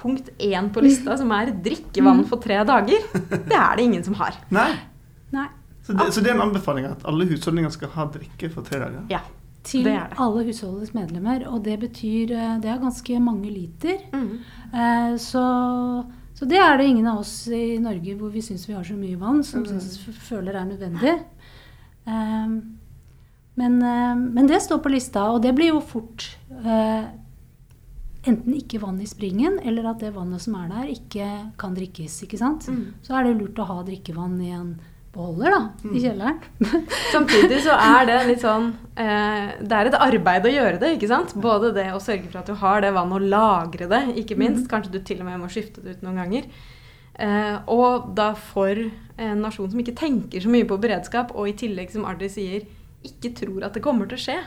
punkt 0.00 0.30
én 0.40 0.70
på 0.72 0.80
lista, 0.84 1.14
som 1.20 1.30
er 1.36 1.52
drikkevann 1.52 2.24
Mm. 2.24 2.28
for 2.28 2.40
tre 2.40 2.58
dager, 2.64 3.04
det 3.50 3.56
er 3.60 3.76
det 3.76 3.84
ingen 3.84 4.04
som 4.04 4.14
har. 4.18 4.34
Nei. 4.50 4.70
Nei. 5.36 5.46
Så 5.86 5.94
det, 5.94 6.08
så 6.16 6.20
det 6.24 6.32
er 6.32 6.34
en 6.40 6.48
anbefaling 6.48 6.88
at 6.88 7.04
alle 7.06 7.28
husholdninger 7.30 7.70
skal 7.70 7.92
ha 7.94 8.08
drikke 8.10 8.50
for 8.50 8.62
tre 8.66 8.80
dager? 8.82 9.04
Ja. 9.12 9.20
Til 9.66 9.84
Det 9.84 9.92
er 9.98 10.08
det. 10.10 10.18
alle 10.22 10.42
husholdets 10.46 10.92
medlemmer. 10.94 11.44
Og 11.50 11.62
det 11.64 11.76
betyr 11.82 12.30
eh, 12.34 12.56
Det 12.62 12.70
er 12.70 12.78
ganske 12.82 13.20
mange 13.20 13.50
liter. 13.50 13.98
Mm. 14.12 14.38
Eh, 14.72 15.16
så, 15.18 15.44
så 16.36 16.44
det 16.48 16.58
er 16.60 16.76
det 16.76 16.86
ingen 16.90 17.06
av 17.08 17.22
oss 17.22 17.48
i 17.48 17.78
Norge 17.80 18.16
hvor 18.18 18.32
vi 18.32 18.42
syns 18.44 18.66
vi 18.68 18.74
har 18.76 18.84
så 18.84 18.96
mye 18.98 19.16
vann, 19.16 19.42
som 19.44 19.62
Mm. 19.62 19.68
synes, 19.80 20.18
føler 20.28 20.54
er 20.54 20.66
nødvendig. 20.68 21.14
Um, 22.06 22.78
men, 23.56 23.78
uh, 23.82 24.14
men 24.14 24.46
det 24.46 24.60
står 24.62 24.82
på 24.84 24.92
lista, 24.92 25.30
og 25.32 25.40
det 25.42 25.54
blir 25.56 25.72
jo 25.72 25.80
fort 25.80 26.26
uh, 26.52 27.08
enten 28.26 28.54
ikke 28.54 28.82
vann 28.82 29.00
i 29.00 29.06
springen, 29.08 29.58
eller 29.62 29.88
at 29.90 30.02
det 30.02 30.12
vannet 30.14 30.42
som 30.42 30.54
er 30.60 30.68
der, 30.68 30.92
ikke 30.92 31.52
kan 31.58 31.74
drikkes. 31.74 32.22
ikke 32.26 32.38
sant? 32.38 32.68
Mm. 32.68 32.92
Så 33.02 33.16
er 33.16 33.24
det 33.24 33.38
lurt 33.40 33.58
å 33.62 33.68
ha 33.70 33.82
drikkevann 33.86 34.40
i 34.42 34.50
en 34.50 34.74
beholder 35.16 35.54
da, 35.54 35.60
i 35.90 36.00
kjelleren. 36.02 36.38
Samtidig 37.14 37.58
så 37.64 37.74
er 37.74 38.06
det 38.08 38.18
litt 38.28 38.44
sånn 38.44 38.68
eh, 39.00 39.56
Det 39.60 39.78
er 39.78 39.90
et 39.90 39.98
arbeid 40.06 40.48
å 40.48 40.52
gjøre 40.52 40.80
det, 40.82 40.92
ikke 40.96 41.10
sant? 41.10 41.34
Både 41.40 41.72
det 41.76 41.88
å 41.94 42.02
sørge 42.02 42.28
for 42.28 42.42
at 42.42 42.50
du 42.50 42.56
har 42.60 42.84
det 42.84 42.92
vannet, 42.96 43.18
og 43.18 43.30
lagre 43.32 43.88
det, 43.90 44.02
ikke 44.22 44.38
minst. 44.40 44.68
Kanskje 44.70 44.96
du 44.96 45.00
til 45.00 45.22
og 45.22 45.30
med 45.30 45.40
må 45.42 45.50
skifte 45.52 45.84
det 45.84 45.96
ut 45.96 46.04
noen 46.06 46.20
ganger. 46.22 46.50
Eh, 47.16 47.56
og 47.72 48.10
da 48.16 48.30
for 48.36 48.76
en 48.76 49.40
nasjon 49.40 49.70
som 49.72 49.80
ikke 49.80 49.96
tenker 49.96 50.44
så 50.44 50.52
mye 50.52 50.68
på 50.68 50.78
beredskap, 50.80 51.32
og 51.32 51.48
i 51.48 51.56
tillegg, 51.56 51.90
som 51.94 52.04
Ardi 52.08 52.28
sier, 52.32 52.68
ikke 53.06 53.32
tror 53.38 53.66
at 53.66 53.76
det 53.76 53.84
kommer 53.84 54.08
til 54.10 54.18
å 54.18 54.24
skje, 54.26 54.38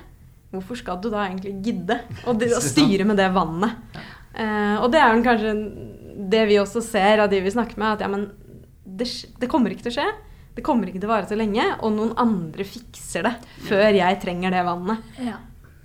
hvorfor 0.54 0.78
skal 0.78 1.00
du 1.02 1.10
da 1.14 1.26
egentlig 1.28 1.56
gidde 1.66 2.00
å, 2.26 2.34
å 2.34 2.62
styre 2.64 3.06
med 3.10 3.18
det 3.22 3.30
vannet? 3.34 4.00
Eh, 4.38 4.78
og 4.78 4.90
det 4.94 5.02
er 5.02 5.14
vel 5.14 5.26
kanskje 5.26 5.56
det 6.30 6.46
vi 6.50 6.60
også 6.62 6.84
ser 6.86 7.24
av 7.24 7.30
de 7.32 7.42
vi 7.42 7.54
snakker 7.54 7.80
med, 7.80 7.98
at 7.98 8.06
ja, 8.06 8.10
men 8.12 8.28
det, 8.86 9.08
det 9.40 9.50
kommer 9.50 9.74
ikke 9.74 9.88
til 9.88 9.96
å 9.96 9.98
skje. 10.02 10.10
Det 10.60 10.66
kommer 10.66 10.90
ikke 10.92 11.00
til 11.00 11.08
å 11.08 11.14
vare 11.14 11.30
så 11.30 11.38
lenge, 11.40 11.64
og 11.80 11.94
noen 11.96 12.12
andre 12.20 12.66
fikser 12.68 13.30
det 13.30 13.38
før 13.70 13.96
jeg 13.96 14.20
trenger 14.20 14.52
det 14.58 14.66
vannet. 14.68 15.14
Ja. 15.24 15.38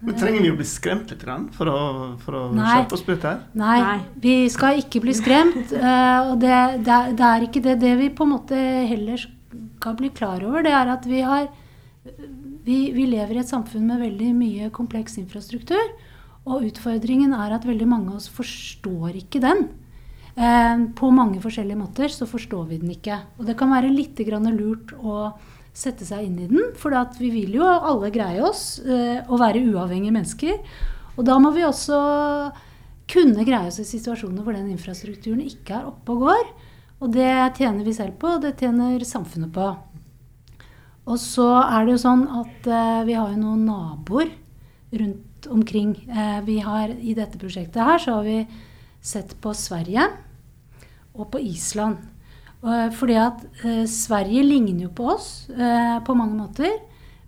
Men 0.04 0.18
trenger 0.20 0.42
vi 0.44 0.50
å 0.52 0.56
bli 0.58 0.66
skremt 0.68 1.12
litt 1.14 1.22
for 1.56 1.70
å, 1.70 1.78
for 2.20 2.36
å 2.36 2.42
skjerpe 2.52 2.96
oss 2.98 3.04
dette? 3.06 3.30
her? 3.30 3.44
Nei, 3.56 4.00
vi 4.20 4.34
skal 4.52 4.82
ikke 4.82 5.00
bli 5.04 5.14
skremt. 5.16 5.72
eh, 5.78 6.18
og 6.28 6.42
det, 6.42 6.56
det, 6.84 6.96
er, 6.98 7.14
det 7.16 7.28
er 7.30 7.46
ikke 7.46 7.62
det. 7.64 7.78
Det 7.80 7.94
vi 8.02 8.10
på 8.12 8.26
en 8.26 8.34
måte 8.34 8.58
heller 8.90 9.22
skal 9.22 9.96
bli 9.96 10.10
klar 10.12 10.44
over, 10.44 10.66
det 10.66 10.74
er 10.76 10.90
at 10.92 11.06
vi 11.08 11.22
har 11.24 11.46
vi, 12.64 12.78
vi 12.92 13.06
lever 13.08 13.38
i 13.38 13.40
et 13.44 13.48
samfunn 13.48 13.86
med 13.88 14.02
veldig 14.02 14.32
mye 14.36 14.68
kompleks 14.74 15.16
infrastruktur. 15.20 15.94
Og 16.44 16.66
utfordringen 16.68 17.32
er 17.36 17.54
at 17.56 17.64
veldig 17.64 17.88
mange 17.88 18.12
av 18.12 18.20
oss 18.20 18.28
forstår 18.32 19.16
ikke 19.22 19.40
den. 19.44 19.68
Eh, 20.34 20.78
på 20.98 21.10
mange 21.14 21.38
forskjellige 21.42 21.78
måter 21.78 22.10
så 22.10 22.26
forstår 22.26 22.64
vi 22.70 22.80
den 22.82 22.94
ikke. 22.94 23.20
Og 23.38 23.46
det 23.46 23.56
kan 23.58 23.70
være 23.70 23.92
litt 23.92 24.18
lurt 24.18 24.94
å 24.98 25.34
sette 25.74 26.06
seg 26.06 26.26
inn 26.26 26.38
i 26.38 26.48
den, 26.50 26.72
for 26.78 26.94
vi 27.18 27.30
vil 27.30 27.56
jo 27.58 27.66
alle 27.66 28.10
greie 28.14 28.42
oss 28.42 28.78
eh, 28.78 29.22
å 29.26 29.38
være 29.38 29.62
uavhengige 29.62 30.14
mennesker. 30.14 30.58
Og 31.16 31.24
da 31.26 31.38
må 31.38 31.50
vi 31.54 31.66
også 31.66 31.98
kunne 33.10 33.44
greie 33.46 33.68
oss 33.68 33.80
i 33.82 33.86
situasjoner 33.86 34.42
hvor 34.42 34.54
den 34.56 34.70
infrastrukturen 34.72 35.42
ikke 35.44 35.80
er 35.80 35.90
oppe 35.90 36.14
og 36.14 36.26
går. 36.28 36.44
Og 37.02 37.10
det 37.14 37.58
tjener 37.58 37.84
vi 37.84 37.94
selv 37.94 38.16
på, 38.18 38.36
og 38.36 38.42
det 38.42 38.56
tjener 38.58 39.02
samfunnet 39.06 39.52
på. 39.54 39.66
Og 41.04 41.18
så 41.20 41.48
er 41.60 41.84
det 41.84 41.96
jo 41.96 42.04
sånn 42.06 42.24
at 42.40 42.70
eh, 42.70 43.02
vi 43.06 43.18
har 43.18 43.30
jo 43.34 43.40
noen 43.42 43.66
naboer 43.68 44.30
rundt 44.94 45.50
omkring. 45.52 45.96
Eh, 46.08 46.38
vi 46.46 46.60
har, 46.64 46.94
I 46.94 47.16
dette 47.18 47.40
prosjektet 47.40 47.82
her 47.82 48.00
så 48.00 48.18
har 48.18 48.26
vi 48.26 48.38
sett 49.04 49.34
på 49.42 49.52
Sverige 49.58 50.06
og 51.14 51.30
på 51.32 51.40
Island. 51.40 52.02
Eh, 52.64 52.88
fordi 52.96 53.18
at 53.20 53.44
eh, 53.64 53.84
Sverige 53.90 54.44
ligner 54.46 54.86
jo 54.88 54.94
på 54.96 55.10
oss 55.14 55.28
eh, 55.50 55.98
på 56.04 56.16
mange 56.18 56.38
måter. 56.38 56.80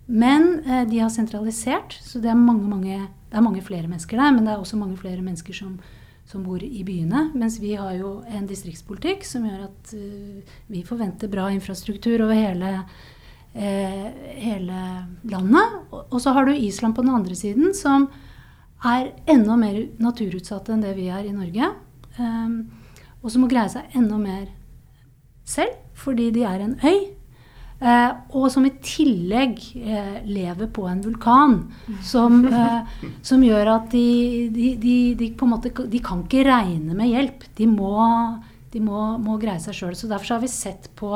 Men 0.07 0.61
de 0.87 1.01
har 1.01 1.09
sentralisert, 1.11 1.97
så 1.99 2.21
det 2.23 2.29
er 2.31 2.37
mange, 2.39 2.63
mange, 2.63 3.09
det 3.27 3.35
er 3.35 3.43
mange 3.43 3.59
flere 3.59 3.89
mennesker 3.91 4.15
der. 4.15 4.31
Men 4.31 4.45
det 4.45 4.53
er 4.53 4.61
også 4.61 4.79
mange 4.79 4.95
flere 4.95 5.19
mennesker 5.19 5.51
som, 5.51 5.73
som 6.27 6.43
bor 6.43 6.63
i 6.63 6.83
byene. 6.87 7.29
Mens 7.35 7.59
vi 7.63 7.73
har 7.79 7.95
jo 7.95 8.21
en 8.27 8.47
distriktspolitikk 8.47 9.25
som 9.27 9.47
gjør 9.47 9.67
at 9.69 9.93
eh, 9.95 10.55
vi 10.71 10.83
forventer 10.87 11.31
bra 11.31 11.47
infrastruktur 11.51 12.25
over 12.25 12.35
hele, 12.35 12.71
eh, 13.53 14.07
hele 14.35 14.81
landet. 15.27 15.77
Og, 15.91 16.01
og 16.07 16.23
så 16.23 16.35
har 16.35 16.47
du 16.47 16.55
Island 16.55 16.95
på 16.95 17.05
den 17.05 17.15
andre 17.15 17.35
siden, 17.35 17.75
som 17.75 18.09
er 18.85 19.13
enda 19.27 19.55
mer 19.59 19.79
naturutsatte 20.03 20.75
enn 20.75 20.83
det 20.83 20.95
vi 20.99 21.07
er 21.11 21.25
i 21.25 21.35
Norge. 21.35 21.71
Um, 22.17 22.59
og 23.27 23.33
som 23.33 23.43
må 23.43 23.51
greie 23.51 23.67
seg 23.67 23.95
enda 23.99 24.15
mer 24.21 24.47
selv, 25.47 25.75
fordi 25.99 26.29
de 26.31 26.45
er 26.47 26.63
en 26.63 26.75
øy. 26.79 26.99
Eh, 27.77 28.11
og 28.33 28.47
som 28.49 28.65
i 28.65 28.71
tillegg 28.81 29.59
eh, 29.77 30.21
lever 30.25 30.69
på 30.73 30.87
en 30.89 31.01
vulkan. 31.03 31.57
Som, 32.07 32.45
eh, 32.47 33.03
som 33.25 33.43
gjør 33.43 33.73
at 33.75 33.91
de, 33.91 34.47
de, 34.53 34.69
de, 34.81 34.95
de 35.19 35.27
på 35.37 35.45
en 35.45 35.51
måte 35.53 35.69
De 35.91 36.01
kan 36.01 36.23
ikke 36.23 36.45
regne 36.47 36.95
med 36.97 37.11
hjelp. 37.11 37.43
De 37.59 37.67
må, 37.69 37.91
må, 38.87 39.03
må 39.21 39.37
greie 39.41 39.59
seg 39.61 39.75
sjøl. 39.75 39.97
Så 39.99 40.09
derfor 40.09 40.31
så 40.31 40.37
har 40.37 40.45
vi 40.45 40.53
sett 40.53 40.87
på 40.97 41.11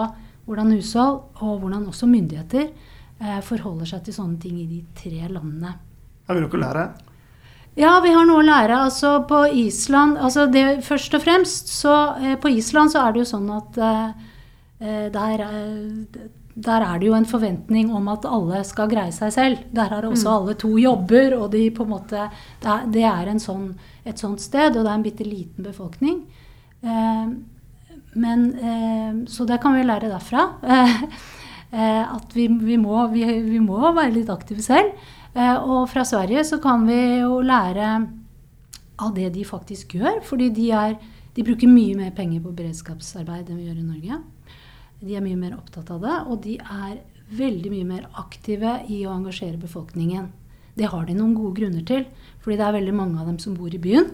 hvordan 0.45 0.73
hushold 0.75 1.21
og 1.39 1.63
hvordan 1.63 1.87
også 1.87 2.09
myndigheter 2.11 2.67
eh, 2.67 3.39
forholder 3.47 3.87
seg 3.93 4.03
til 4.05 4.19
sånne 4.19 4.41
ting 4.43 4.59
i 4.59 4.67
de 4.67 4.83
tre 4.97 5.31
landene. 5.31 5.77
Har 6.27 6.37
vi 6.37 6.43
noe 6.43 6.59
å 6.59 6.61
lære? 6.61 6.85
Ja, 7.79 8.01
vi 8.03 8.11
har 8.11 8.25
noe 8.27 8.41
å 8.41 8.45
lære. 8.45 8.75
Altså 8.87 9.13
på 9.29 9.45
Island 9.61 10.19
altså 10.19 10.47
det, 10.51 10.81
Først 10.83 11.13
og 11.15 11.23
fremst 11.23 11.71
så 11.71 11.93
eh, 12.19 12.35
På 12.41 12.51
Island 12.51 12.91
så 12.91 13.05
er 13.05 13.13
det 13.13 13.23
jo 13.23 13.29
sånn 13.29 13.47
at 13.55 13.79
eh, 13.79 14.09
eh, 14.83 15.05
der, 15.13 15.45
eh, 15.45 16.25
der 16.67 16.85
er 16.87 16.99
det 16.99 17.07
jo 17.07 17.15
en 17.15 17.29
forventning 17.29 17.93
om 17.95 18.09
at 18.11 18.27
alle 18.27 18.59
skal 18.67 18.91
greie 18.91 19.13
seg 19.15 19.31
selv. 19.37 19.63
Der 19.71 19.93
har 19.95 20.07
også 20.09 20.35
alle 20.35 20.57
to 20.59 20.73
jobber, 20.81 21.37
og 21.39 21.47
de 21.55 21.69
på 21.71 21.87
en 21.87 21.93
måte 21.93 22.27
Det 22.61 22.75
er, 22.75 22.85
det 22.91 23.07
er 23.07 23.31
en 23.31 23.39
sånn, 23.39 23.71
et 24.03 24.19
sånt 24.19 24.43
sted, 24.43 24.75
og 24.75 24.83
det 24.83 24.89
er 24.91 24.97
en 24.97 25.07
bitte 25.07 25.27
liten 25.27 25.63
befolkning. 25.63 26.25
Eh, 26.83 27.27
men 28.19 28.49
eh, 28.59 29.13
Så 29.31 29.47
det 29.47 29.61
kan 29.63 29.77
vi 29.77 29.87
lære 29.87 30.11
derfra. 30.11 30.49
Eh, 31.71 32.03
at 32.03 32.33
vi, 32.35 32.49
vi, 32.51 32.75
må, 32.75 32.97
vi, 33.13 33.21
vi 33.45 33.59
må 33.63 33.79
være 33.95 34.11
litt 34.11 34.29
aktive 34.33 34.59
selv. 34.59 34.89
Eh, 35.33 35.57
og 35.63 35.87
fra 35.91 36.03
Sverige 36.07 36.43
så 36.47 36.59
kan 36.63 36.83
vi 36.87 36.99
jo 37.21 37.39
lære 37.45 37.91
av 39.01 39.13
det 39.15 39.31
de 39.35 39.45
faktisk 39.47 39.95
gjør. 39.99 40.19
Fordi 40.27 40.49
de, 40.55 40.67
er, 40.75 40.97
de 41.35 41.45
bruker 41.47 41.71
mye 41.71 41.97
mer 41.97 42.11
penger 42.15 42.43
på 42.43 42.53
beredskapsarbeid 42.57 43.49
enn 43.49 43.61
vi 43.61 43.69
gjør 43.69 43.79
i 43.79 43.87
Norge. 43.87 44.19
De 45.01 45.17
er 45.17 45.23
mye 45.25 45.39
mer 45.39 45.55
opptatt 45.57 45.89
av 45.93 46.03
det, 46.03 46.17
og 46.29 46.43
de 46.43 46.57
er 46.61 46.99
veldig 47.31 47.71
mye 47.71 47.87
mer 47.87 48.09
aktive 48.19 48.81
i 48.91 49.01
å 49.07 49.15
engasjere 49.15 49.57
befolkningen. 49.57 50.27
Det 50.77 50.89
har 50.91 51.07
de 51.07 51.15
noen 51.15 51.33
gode 51.35 51.55
grunner 51.57 51.83
til, 51.87 52.03
fordi 52.43 52.57
det 52.59 52.67
er 52.67 52.75
veldig 52.77 52.93
mange 52.95 53.21
av 53.21 53.31
dem 53.31 53.39
som 53.41 53.55
bor 53.57 53.71
i 53.73 53.79
byen. 53.81 54.11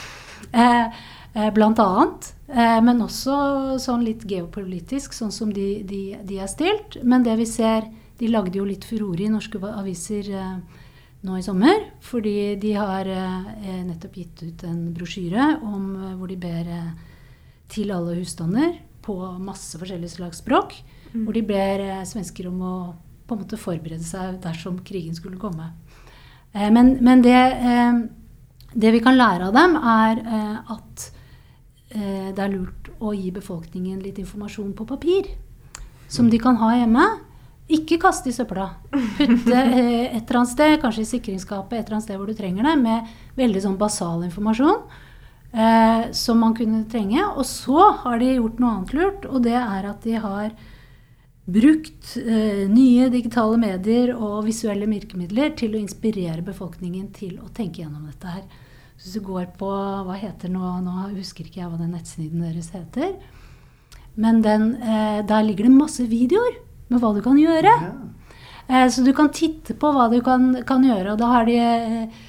eh, 0.60 1.00
eh, 1.34 1.50
blant 1.56 1.80
annet. 1.82 2.34
Men 2.50 2.98
også 3.04 3.76
sånn 3.78 4.02
litt 4.02 4.24
geopolitisk, 4.26 5.12
sånn 5.14 5.30
som 5.30 5.52
de, 5.54 5.84
de, 5.86 6.00
de 6.26 6.40
er 6.42 6.48
stilt. 6.50 6.96
Men 7.06 7.22
det 7.22 7.36
vi 7.38 7.44
ser 7.46 7.84
De 8.20 8.28
lagde 8.28 8.58
jo 8.60 8.68
litt 8.68 8.84
furore 8.84 9.24
i 9.24 9.32
norske 9.32 9.60
aviser 9.64 10.28
eh, 10.36 10.86
nå 11.24 11.38
i 11.38 11.44
sommer. 11.44 11.86
Fordi 12.04 12.54
de 12.60 12.74
har 12.76 13.08
eh, 13.08 13.80
nettopp 13.86 14.18
gitt 14.20 14.42
ut 14.44 14.64
en 14.68 14.90
brosjyre 14.96 15.54
om, 15.64 15.90
eh, 15.96 16.16
hvor 16.18 16.28
de 16.28 16.38
ber 16.40 16.68
eh, 16.68 16.90
til 17.72 17.92
alle 17.94 18.18
husstander 18.18 18.74
på 19.04 19.16
masse 19.40 19.78
forskjellige 19.80 20.18
slags 20.18 20.42
språk. 20.44 20.76
Hvor 21.14 21.34
de 21.34 21.42
ber 21.46 21.84
eh, 21.86 22.02
svensker 22.06 22.50
om 22.50 22.60
å 22.60 22.74
på 23.30 23.36
en 23.36 23.44
måte 23.44 23.60
forberede 23.62 24.02
seg 24.02 24.40
dersom 24.42 24.80
krigen 24.86 25.14
skulle 25.14 25.40
komme. 25.40 25.70
Eh, 26.52 26.68
men 26.70 26.98
men 27.00 27.22
det, 27.22 27.38
eh, 27.38 28.02
det 28.74 28.92
vi 28.92 29.00
kan 29.00 29.16
lære 29.16 29.48
av 29.48 29.54
dem, 29.54 29.76
er 29.76 30.20
eh, 30.20 30.74
at 30.76 31.10
eh, 31.94 32.28
det 32.34 32.44
er 32.44 32.52
lurt 32.52 32.90
å 33.00 33.14
gi 33.14 33.30
befolkningen 33.30 34.02
litt 34.02 34.18
informasjon 34.18 34.74
på 34.74 34.86
papir. 34.86 35.30
Som 36.10 36.30
de 36.30 36.38
kan 36.42 36.56
ha 36.58 36.74
hjemme. 36.74 37.06
Ikke 37.70 38.00
kaste 38.02 38.30
i 38.30 38.34
søpla. 38.34 38.66
Putte 38.90 39.60
eh, 39.78 40.16
et 40.16 40.24
eller 40.24 40.40
annet 40.40 40.54
sted, 40.54 40.74
kanskje 40.82 41.04
i 41.04 41.12
sikringsskapet, 41.12 41.78
et 41.78 41.84
eller 41.84 41.98
annet 42.00 42.08
sted 42.08 42.18
hvor 42.18 42.30
du 42.30 42.34
trenger 42.38 42.66
det, 42.66 42.74
med 42.82 43.14
veldig 43.38 43.62
sånn 43.66 43.78
basal 43.80 44.24
informasjon. 44.26 44.82
Eh, 45.52 46.10
som 46.12 46.38
man 46.38 46.54
kunne 46.54 46.84
trenge. 46.90 47.22
Og 47.34 47.46
så 47.46 47.90
har 48.04 48.20
de 48.20 48.34
gjort 48.36 48.60
noe 48.62 48.74
annet 48.76 48.94
lurt, 48.94 49.26
og 49.26 49.42
det 49.46 49.56
er 49.58 49.88
at 49.90 50.06
de 50.06 50.14
har 50.22 50.52
brukt 51.50 52.12
eh, 52.20 52.66
nye 52.70 53.08
digitale 53.10 53.58
medier 53.58 54.12
og 54.14 54.44
visuelle 54.46 54.86
virkemidler 54.86 55.56
til 55.58 55.74
å 55.74 55.80
inspirere 55.80 56.44
befolkningen 56.46 57.08
til 57.16 57.40
å 57.42 57.50
tenke 57.54 57.82
gjennom 57.82 58.06
dette 58.06 58.36
her. 58.36 58.44
Så 58.94 59.08
hvis 59.08 59.18
du 59.18 59.26
går 59.26 59.46
på 59.58 59.68
Hva 60.06 60.12
heter 60.20 60.50
nå 60.52 60.74
Nå 60.84 61.06
husker 61.14 61.46
ikke 61.46 61.62
jeg 61.62 61.70
hva 61.70 61.78
den 61.80 61.94
nettsiden 61.96 62.42
deres 62.44 62.68
heter. 62.74 63.14
Men 64.20 64.42
den, 64.44 64.74
eh, 64.76 65.22
der 65.26 65.46
ligger 65.46 65.66
det 65.66 65.74
masse 65.74 66.04
videoer 66.06 66.60
med 66.90 67.02
hva 67.02 67.12
du 67.16 67.22
kan 67.24 67.38
gjøre. 67.38 67.70
Ja. 67.70 67.92
Eh, 68.70 68.88
så 68.92 69.04
du 69.06 69.12
kan 69.16 69.30
titte 69.34 69.74
på 69.78 69.90
hva 69.94 70.08
du 70.12 70.20
kan, 70.24 70.52
kan 70.66 70.84
gjøre. 70.86 71.14
Og 71.14 71.18
da 71.20 71.30
har 71.34 71.48
de 71.48 71.56
eh, 71.58 72.26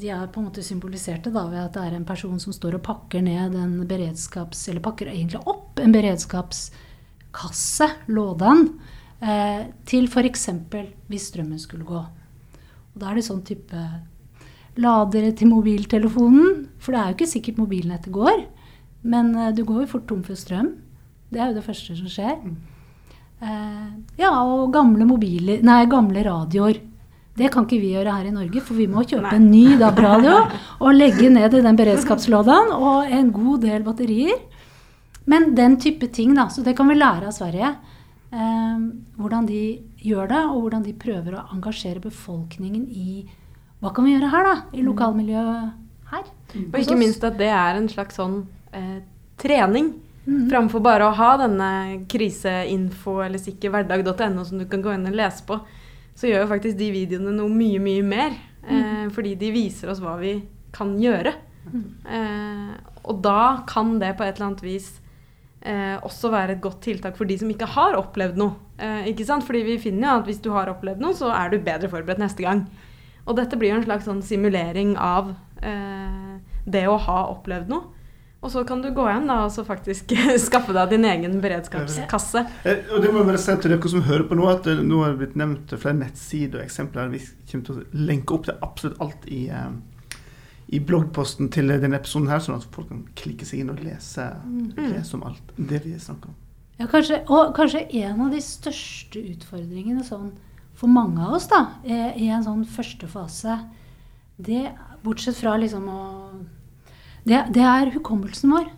De 0.00 0.08
er 0.08 0.28
på 0.32 0.40
en 0.40 0.46
måte 0.48 0.62
symbolisert 0.64 1.26
det 1.26 1.34
da 1.34 1.42
ved 1.50 1.60
at 1.60 1.74
det 1.74 1.82
er 1.84 1.96
en 1.96 2.06
person 2.08 2.38
som 2.40 2.54
står 2.56 2.78
og 2.78 2.86
pakker 2.86 3.20
ned 3.26 3.56
en 3.58 3.74
beredskaps... 3.88 4.68
Eller 4.70 4.80
pakker 4.80 5.10
egentlig 5.10 5.42
opp 5.44 5.80
en 5.82 5.92
beredskapskasse, 5.92 7.88
lådan, 8.08 8.68
eh, 9.20 9.66
til 9.84 10.08
f.eks. 10.08 10.48
hvis 11.10 11.26
strømmen 11.28 11.60
skulle 11.60 11.84
gå. 11.84 12.00
Og 12.00 12.96
da 13.02 13.10
er 13.10 13.18
det 13.18 13.26
sånn 13.26 13.44
type 13.44 13.82
ladere 14.80 15.34
til 15.36 15.50
mobiltelefonen. 15.50 16.66
For 16.80 16.94
det 16.94 17.00
er 17.00 17.10
jo 17.10 17.18
ikke 17.18 17.34
sikkert 17.34 17.60
mobilnettet 17.60 18.14
går. 18.14 18.46
Men 19.02 19.34
eh, 19.36 19.54
du 19.56 19.64
går 19.64 19.84
jo 19.84 19.92
fort 19.96 20.08
tom 20.08 20.22
for 20.24 20.38
strøm. 20.38 20.76
Det 21.30 21.40
er 21.40 21.50
jo 21.50 21.58
det 21.58 21.66
første 21.66 21.96
som 21.98 22.10
skjer. 22.10 22.38
Eh, 23.40 23.90
ja, 24.20 24.30
og 24.44 24.68
gamle 24.74 25.06
mobiler 25.08 25.62
Nei, 25.64 25.84
gamle 25.88 26.24
radioer. 26.26 26.80
Det 27.40 27.48
kan 27.52 27.64
ikke 27.64 27.80
vi 27.80 27.94
gjøre 27.94 28.12
her 28.12 28.26
i 28.28 28.34
Norge, 28.34 28.60
for 28.60 28.76
vi 28.76 28.88
må 28.90 29.04
kjøpe 29.08 29.30
en 29.32 29.46
ny 29.48 29.78
DAB-radio 29.80 30.34
og 30.82 30.90
legge 30.92 31.30
ned 31.32 31.54
i 31.56 31.62
den 31.64 31.78
beredskapslådan 31.78 32.74
og 32.76 33.08
en 33.08 33.30
god 33.32 33.62
del 33.64 33.86
batterier. 33.86 34.42
Men 35.30 35.54
den 35.56 35.78
type 35.80 36.10
ting, 36.12 36.34
da. 36.36 36.48
Så 36.52 36.64
det 36.66 36.74
kan 36.76 36.90
vi 36.90 36.98
lære 36.98 37.30
av 37.30 37.36
Sverige. 37.36 37.70
Eh, 38.30 38.82
hvordan 39.16 39.46
de 39.48 39.62
gjør 40.04 40.28
det, 40.34 40.42
og 40.50 40.66
hvordan 40.66 40.84
de 40.84 40.96
prøver 41.00 41.38
å 41.38 41.46
engasjere 41.54 42.02
befolkningen 42.02 42.84
i 42.90 43.22
hva 43.80 43.94
kan 43.96 44.04
vi 44.04 44.12
gjøre 44.12 44.28
her, 44.34 44.44
da? 44.44 44.56
I 44.76 44.84
lokalmiljøet 44.84 45.72
her. 46.12 46.28
Og 46.66 46.78
ikke 46.82 46.98
minst 46.98 47.24
at 47.24 47.38
det 47.40 47.48
er 47.48 47.78
en 47.78 47.88
slags 47.88 48.18
sånn 48.20 48.42
eh, 48.76 48.98
trening. 49.40 49.94
Framfor 50.24 50.82
bare 50.84 51.06
å 51.08 51.16
ha 51.16 51.30
denne 51.40 51.70
kriseinfo 52.10 53.18
eller 53.24 53.40
sikkerhverdag.no 53.40 54.44
som 54.46 54.60
du 54.60 54.66
kan 54.68 54.82
gå 54.84 54.92
inn 54.94 55.08
og 55.08 55.16
lese 55.16 55.46
på, 55.48 55.56
så 56.14 56.28
gjør 56.28 56.44
jo 56.44 56.50
faktisk 56.50 56.78
de 56.78 56.90
videoene 56.92 57.32
noe 57.34 57.52
mye, 57.52 57.80
mye 57.82 58.04
mer. 58.06 58.36
Eh, 58.68 59.06
fordi 59.14 59.34
de 59.40 59.52
viser 59.54 59.90
oss 59.90 60.02
hva 60.04 60.18
vi 60.20 60.34
kan 60.76 60.92
gjøre. 61.00 61.32
Eh, 62.04 62.72
og 63.08 63.22
da 63.24 63.62
kan 63.68 63.96
det 64.00 64.14
på 64.18 64.26
et 64.26 64.36
eller 64.36 64.50
annet 64.50 64.64
vis 64.64 64.90
eh, 65.62 65.96
også 66.04 66.30
være 66.32 66.56
et 66.56 66.62
godt 66.64 66.82
tiltak 66.84 67.16
for 67.18 67.28
de 67.28 67.38
som 67.40 67.50
ikke 67.52 67.68
har 67.74 67.96
opplevd 67.98 68.40
noe. 68.40 68.56
Eh, 68.80 69.10
ikke 69.12 69.26
sant? 69.28 69.46
Fordi 69.46 69.64
vi 69.66 69.78
finner 69.80 70.08
jo 70.08 70.18
at 70.20 70.28
hvis 70.28 70.42
du 70.44 70.50
har 70.54 70.70
opplevd 70.72 71.02
noe, 71.02 71.16
så 71.16 71.32
er 71.34 71.52
du 71.52 71.60
bedre 71.64 71.90
forberedt 71.92 72.22
neste 72.22 72.44
gang. 72.44 72.66
Og 73.26 73.36
dette 73.38 73.58
blir 73.60 73.74
jo 73.74 73.80
en 73.80 73.86
slags 73.86 74.08
sånn 74.08 74.22
simulering 74.24 74.96
av 75.00 75.32
eh, 75.64 76.36
det 76.68 76.86
å 76.88 76.98
ha 77.08 77.22
opplevd 77.32 77.72
noe. 77.72 77.96
Og 78.40 78.48
så 78.48 78.62
kan 78.64 78.80
du 78.80 78.88
gå 78.96 79.04
hjem 79.04 79.26
da, 79.28 79.42
og 79.44 79.50
så 79.52 79.64
faktisk 79.68 80.14
skaffe 80.48 80.72
deg 80.72 80.94
din 80.94 81.04
egen 81.04 81.34
beredskapskasse. 81.42 82.40
Eh, 82.64 82.78
Og 82.88 83.02
det 83.04 83.10
må 83.12 83.20
jeg 83.20 83.28
bare 83.28 83.40
si 83.42 83.56
til 83.60 83.74
dere 83.74 83.90
som 83.92 84.04
hører 84.06 84.24
på 84.30 84.38
nå, 84.38 84.46
at 84.48 84.68
nå 84.80 85.00
har 85.02 85.12
det 85.12 85.20
blitt 85.20 85.36
nevnt 85.36 85.74
flere 85.76 85.98
nettsider 85.98 86.62
og 86.62 86.64
eksempler. 86.64 87.10
Vi 87.12 87.20
kommer 87.50 87.66
til 87.68 87.80
å 87.82 88.04
lenke 88.08 88.36
opp 88.38 88.46
til 88.48 88.62
absolutt 88.64 89.00
alt 89.04 89.26
i, 89.28 89.42
eh, 89.52 90.22
i 90.72 90.80
bloggposten 90.80 91.50
til 91.52 91.68
denne 91.68 91.98
episoden 92.00 92.30
her, 92.32 92.40
sånn 92.40 92.56
at 92.56 92.64
folk 92.72 92.88
kan 92.88 93.02
klikke 93.18 93.44
seg 93.44 93.60
inn 93.64 93.72
og 93.74 93.82
lese, 93.84 94.24
lese 94.78 95.18
om 95.18 95.26
alt 95.28 95.52
det 95.58 95.82
vi 95.84 95.96
snakker 96.00 96.30
om. 96.32 96.38
Ja, 96.80 96.86
kanskje, 96.88 97.18
og 97.28 97.50
kanskje 97.58 97.82
en 98.06 98.22
av 98.24 98.30
de 98.32 98.40
største 98.40 99.20
utfordringene 99.34 100.00
sånn, 100.06 100.30
for 100.80 100.88
mange 100.88 101.20
av 101.20 101.34
oss 101.36 101.50
da, 101.50 101.74
eh, 101.84 102.14
i 102.16 102.30
en 102.32 102.46
sånn 102.46 102.64
første 102.64 103.04
fase, 103.10 103.58
det, 104.40 104.70
bortsett 105.04 105.36
fra 105.36 105.58
liksom 105.60 105.84
å 105.92 106.00
det, 107.26 107.40
det 107.54 107.62
er 107.66 107.90
hukommelsen 107.94 108.50
vår. 108.54 108.68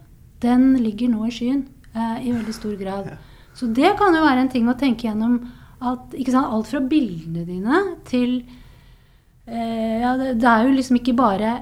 Den 0.43 0.73
ligger 0.83 1.09
nå 1.13 1.27
i 1.29 1.31
skyen 1.35 1.67
eh, 1.95 2.19
i 2.27 2.33
veldig 2.35 2.55
stor 2.57 2.75
grad. 2.81 3.13
Ja. 3.13 3.17
Så 3.55 3.69
det 3.75 3.93
kan 3.99 4.15
jo 4.17 4.23
være 4.25 4.41
en 4.47 4.49
ting 4.53 4.69
å 4.69 4.77
tenke 4.79 5.07
gjennom 5.07 5.39
at 5.83 6.15
ikke 6.15 6.33
sant, 6.35 6.49
alt 6.55 6.67
fra 6.71 6.81
bildene 6.81 7.45
dine 7.47 7.83
til 8.09 8.41
eh, 9.47 10.01
ja, 10.03 10.17
det, 10.19 10.37
det 10.41 10.49
er 10.49 10.67
jo 10.69 10.75
liksom 10.77 10.99
ikke 11.01 11.15
bare 11.19 11.55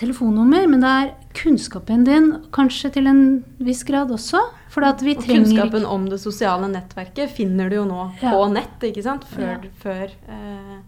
telefonnummer, 0.00 0.64
men 0.70 0.80
det 0.80 0.90
er 0.90 1.10
kunnskapen 1.36 2.06
din 2.06 2.30
kanskje 2.56 2.88
til 2.94 3.08
en 3.10 3.20
viss 3.60 3.82
grad 3.84 4.10
også. 4.14 4.40
For 4.72 4.86
at 4.86 5.02
vi 5.04 5.16
Og 5.18 5.24
kunnskapen 5.26 5.84
om 5.84 6.06
det 6.08 6.20
sosiale 6.22 6.68
nettverket 6.70 7.32
finner 7.36 7.68
du 7.68 7.80
jo 7.80 7.84
nå 7.88 8.04
Ja. 8.22 8.30
på 8.32 8.46
nett, 8.52 8.78
ikke 8.86 9.02
sant? 9.02 9.24
Før, 9.28 9.58
Ja. 9.64 9.70
før 9.82 10.04
eh, 10.28 10.78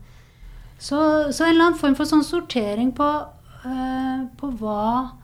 Så, 0.78 0.98
så 1.32 1.44
en 1.44 1.50
eller 1.54 1.64
annen 1.66 1.78
form 1.78 1.94
for 1.94 2.04
sånn 2.04 2.24
sortering 2.26 2.92
på, 2.94 3.08
på 3.62 4.50
hva, 4.58 5.18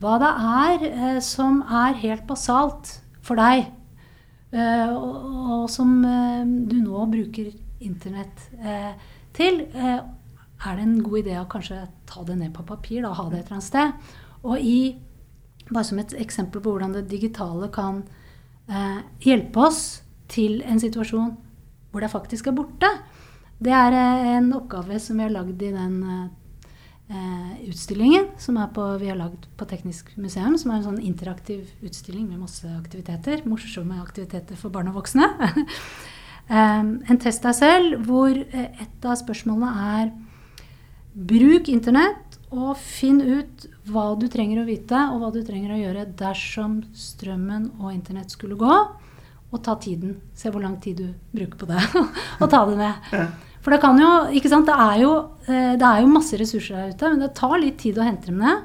hva 0.00 0.14
det 0.22 0.30
er 0.30 0.86
eh, 0.90 1.20
som 1.24 1.60
er 1.66 1.98
helt 2.02 2.26
basalt 2.28 3.00
for 3.24 3.40
deg, 3.40 3.66
eh, 4.54 4.88
og, 4.88 5.18
og 5.56 5.66
som 5.72 5.98
eh, 6.06 6.46
du 6.70 6.78
nå 6.84 7.04
bruker 7.10 7.50
internett 7.80 8.46
eh, 8.60 8.94
til. 9.36 9.64
Eh, 9.74 10.00
er 10.60 10.76
det 10.76 10.84
en 10.84 10.98
god 11.02 11.22
idé 11.22 11.36
å 11.40 11.48
kanskje 11.48 11.86
ta 12.08 12.22
det 12.28 12.36
ned 12.36 12.52
på 12.56 12.66
papir, 12.68 13.02
da, 13.04 13.14
ha 13.16 13.28
det 13.30 13.40
et 13.40 13.46
eller 13.46 13.58
annet 13.58 13.68
sted? 13.68 14.16
Og 14.44 14.60
i, 14.60 14.96
bare 15.70 15.86
som 15.88 16.00
et 16.00 16.16
eksempel 16.20 16.60
på 16.60 16.74
hvordan 16.74 16.96
det 16.96 17.08
digitale 17.10 17.70
kan 17.72 18.02
eh, 18.68 19.00
hjelpe 19.24 19.68
oss 19.68 20.02
til 20.30 20.60
en 20.68 20.80
situasjon 20.80 21.32
hvor 21.90 22.04
det 22.04 22.12
faktisk 22.12 22.50
er 22.50 22.56
borte. 22.56 22.90
Det 23.60 23.72
er 23.74 23.96
eh, 23.96 24.28
en 24.36 24.52
oppgave 24.56 25.00
som 25.02 25.18
vi 25.18 25.26
har 25.26 25.34
lagd 25.34 25.64
i 25.64 25.72
den 25.74 25.96
eh, 27.10 27.68
utstillingen 27.68 28.30
som 28.38 28.58
på, 28.74 28.86
vi 29.02 29.10
har 29.10 29.18
lagd 29.18 29.48
på 29.58 29.66
Teknisk 29.68 30.14
museum, 30.16 30.56
som 30.58 30.70
er 30.70 30.80
en 30.80 30.88
sånn 30.88 31.02
interaktiv 31.02 31.68
utstilling 31.82 32.28
med 32.28 32.40
masse 32.44 32.70
aktiviteter. 32.78 33.44
Morsomme 33.50 34.00
aktiviteter 34.02 34.58
for 34.58 34.72
barn 34.74 34.92
og 34.92 35.02
voksne. 35.02 35.30
Eh, 36.50 36.82
en 36.82 37.18
test 37.22 37.44
deg 37.46 37.54
selv, 37.54 38.00
hvor 38.08 38.34
eh, 38.34 38.80
et 38.82 39.04
av 39.06 39.14
spørsmålene 39.20 39.84
er 40.00 40.08
Bruk 41.14 41.68
internett 41.70 42.40
og 42.50 42.72
finn 42.78 43.20
ut 43.22 43.66
hva 43.90 44.08
du 44.18 44.26
trenger 44.30 44.58
å 44.62 44.66
vite, 44.66 44.98
og 45.12 45.22
hva 45.22 45.30
du 45.34 45.40
trenger 45.46 45.76
å 45.76 45.78
gjøre 45.78 46.08
dersom 46.18 46.80
strømmen 46.90 47.68
og 47.78 47.92
internett 47.94 48.34
skulle 48.34 48.58
gå. 48.58 48.78
Og 49.50 49.62
ta 49.66 49.76
tiden. 49.82 50.16
Se 50.34 50.50
hvor 50.50 50.62
lang 50.62 50.76
tid 50.82 51.04
du 51.04 51.08
bruker 51.34 51.62
på 51.62 51.70
det. 51.70 51.82
og 52.42 52.50
ta 52.50 52.64
det 52.66 52.76
med. 52.78 53.14
For 53.60 53.70
det 53.74 53.80
kan 53.82 53.98
jo 54.00 54.08
Ikke 54.32 54.48
sant. 54.48 54.66
Det 54.66 54.74
er 54.74 55.02
jo, 55.02 55.10
eh, 55.46 55.74
det 55.76 55.84
er 55.86 56.00
jo 56.00 56.12
masse 56.14 56.38
ressurser 56.40 56.76
der 56.76 56.94
ute, 56.94 57.10
men 57.12 57.20
det 57.20 57.34
tar 57.34 57.58
litt 57.60 57.78
tid 57.78 57.98
å 58.00 58.06
hente 58.06 58.26
dem 58.30 58.38
ned. 58.40 58.64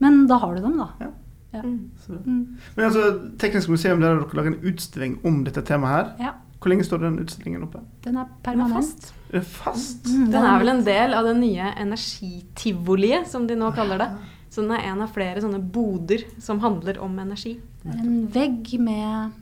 Men 0.00 0.26
da 0.28 0.38
har 0.42 0.54
du 0.56 0.62
dem, 0.62 0.76
da. 0.80 0.88
Ja. 1.00 1.10
Ja. 1.52 1.62
Mm. 1.64 2.58
Men 2.76 2.84
altså, 2.86 3.02
Teknisk 3.40 3.68
museum 3.72 4.00
der 4.00 4.12
har 4.14 4.20
dere 4.20 4.36
lager 4.38 4.52
en 4.52 4.62
utstilling 4.70 5.18
om 5.26 5.42
dette 5.44 5.62
temaet 5.66 5.96
her. 5.96 6.14
ja. 6.28 6.32
Hvor 6.60 6.68
lenge 6.68 6.84
står 6.84 7.00
den 7.00 7.14
utstillingen 7.22 7.62
oppe? 7.64 7.80
Den 8.04 8.18
er 8.20 8.26
den 8.26 8.34
er 8.36 8.42
permanent. 8.44 8.74
fast. 8.74 9.14
Er 9.32 9.40
fast? 9.40 10.04
Mm, 10.04 10.26
Den 10.30 10.44
er 10.44 10.58
vel 10.60 10.68
en 10.68 10.82
del 10.84 11.14
av 11.16 11.24
det 11.24 11.32
nye 11.38 11.70
energitivoliet, 11.80 13.26
som 13.30 13.46
de 13.48 13.56
nå 13.56 13.70
kaller 13.72 13.96
det. 14.02 14.08
Så 14.50 14.60
den 14.60 14.74
er 14.76 14.84
en 14.90 15.00
av 15.00 15.08
flere 15.14 15.40
sånne 15.40 15.60
boder 15.72 16.26
som 16.38 16.60
handler 16.60 16.98
om 17.00 17.16
energi. 17.22 17.54
Er 17.86 17.96
en 18.02 18.26
vegg 18.28 18.74
med, 18.78 19.32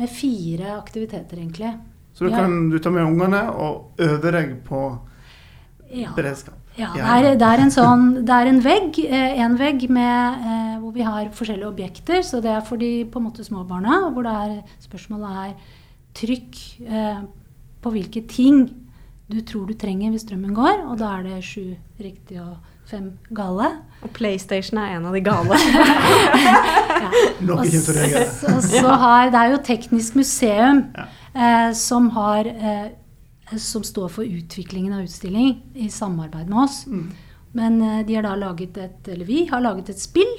med 0.00 0.10
fire 0.10 0.74
aktiviteter, 0.80 1.38
egentlig. 1.38 1.70
Så 2.14 2.24
du 2.26 2.30
Ja. 2.30 2.36
kan 2.42 2.70
du 2.70 2.78
ta 2.78 2.90
med 2.90 3.02
ungene 3.06 3.50
og 3.54 3.92
øve 3.98 4.32
deg 4.32 4.64
på 4.64 4.98
Ja. 5.92 6.10
beredskap. 6.16 6.54
Ja, 6.78 6.88
det 6.94 7.02
er, 7.02 7.34
det 7.36 7.42
er 7.42 7.60
en 7.60 7.70
sånn 7.70 8.24
Det 8.24 8.30
er 8.32 8.46
en 8.48 8.60
vegg, 8.64 8.98
eh, 9.04 9.40
en 9.44 9.56
vegg 9.58 9.90
med, 9.90 10.38
eh, 10.40 10.78
hvor 10.80 10.92
vi 10.94 11.02
har 11.02 11.26
forskjellige 11.28 11.68
objekter. 11.68 12.22
Så 12.22 12.40
det 12.40 12.50
er 12.50 12.60
for 12.62 12.76
de 12.76 13.04
på 13.04 13.16
en 13.20 13.26
måte 13.30 13.44
små 13.44 13.66
barna, 13.68 14.10
hvor 14.10 14.22
det 14.22 14.32
er, 14.32 14.62
spørsmålet 14.80 15.50
er 15.50 15.54
trykk 16.14 16.88
eh, 16.88 17.20
på 17.82 17.90
hvilke 17.92 18.26
ting 18.26 18.70
du 19.30 19.40
tror 19.42 19.66
du 19.66 19.74
trenger 19.74 20.10
hvis 20.12 20.22
strømmen 20.26 20.54
går. 20.54 20.86
Og 20.90 20.98
da 20.98 21.18
er 21.18 21.22
det 21.24 21.42
sju 21.44 21.76
riktige 22.00 22.40
og 22.40 22.56
fem 22.92 23.06
gale. 23.34 23.68
Og 24.04 24.10
PlayStation 24.16 24.78
er 24.82 24.88
en 24.98 25.06
av 25.08 25.12
de 25.16 25.22
gale. 25.24 25.56
Noe 27.46 27.64
Og 27.64 27.72
så, 27.72 27.94
så, 28.38 28.50
så 28.64 28.88
har, 29.02 29.30
det 29.32 29.38
er 29.40 29.48
jo 29.54 29.58
Teknisk 29.66 30.16
museum 30.18 30.78
Ja. 30.96 31.04
eh, 31.34 31.70
som, 31.78 32.10
har, 32.16 32.42
eh, 32.48 32.88
som 33.58 33.82
står 33.86 34.08
for 34.12 34.22
utviklingen 34.28 34.92
av 34.96 35.00
utstilling 35.06 35.48
i 35.74 35.88
samarbeid 35.92 36.48
med 36.50 36.58
oss. 36.64 36.82
Mm. 36.86 37.10
Men 37.58 37.72
eh, 37.82 38.00
de 38.08 38.14
har 38.18 38.24
da 38.28 38.34
laget 38.38 38.76
et, 38.80 39.08
eller 39.08 39.24
vi 39.28 39.46
har 39.50 39.60
laget 39.64 39.88
et 39.92 40.00
spill. 40.00 40.34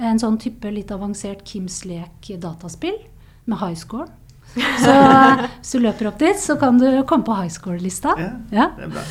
En 0.00 0.18
sånn 0.18 0.38
type 0.40 0.70
litt 0.72 0.90
avansert 0.94 1.42
Kims 1.44 1.82
lek 1.84 2.30
dataspill 2.40 2.96
med 3.50 3.58
high 3.60 3.76
score. 3.76 4.06
Så 4.54 4.92
hvis 5.60 5.72
du 5.76 5.78
løper 5.84 6.06
opp 6.10 6.18
dit, 6.22 6.38
så 6.40 6.56
kan 6.58 6.78
du 6.80 6.88
komme 7.06 7.24
på 7.26 7.34
high 7.38 7.52
score-lista. 7.52 8.10
Ja. 8.18 8.30
Ja. 8.50 8.66
Det 8.78 8.84
er 8.88 8.92
bra. 8.96 9.02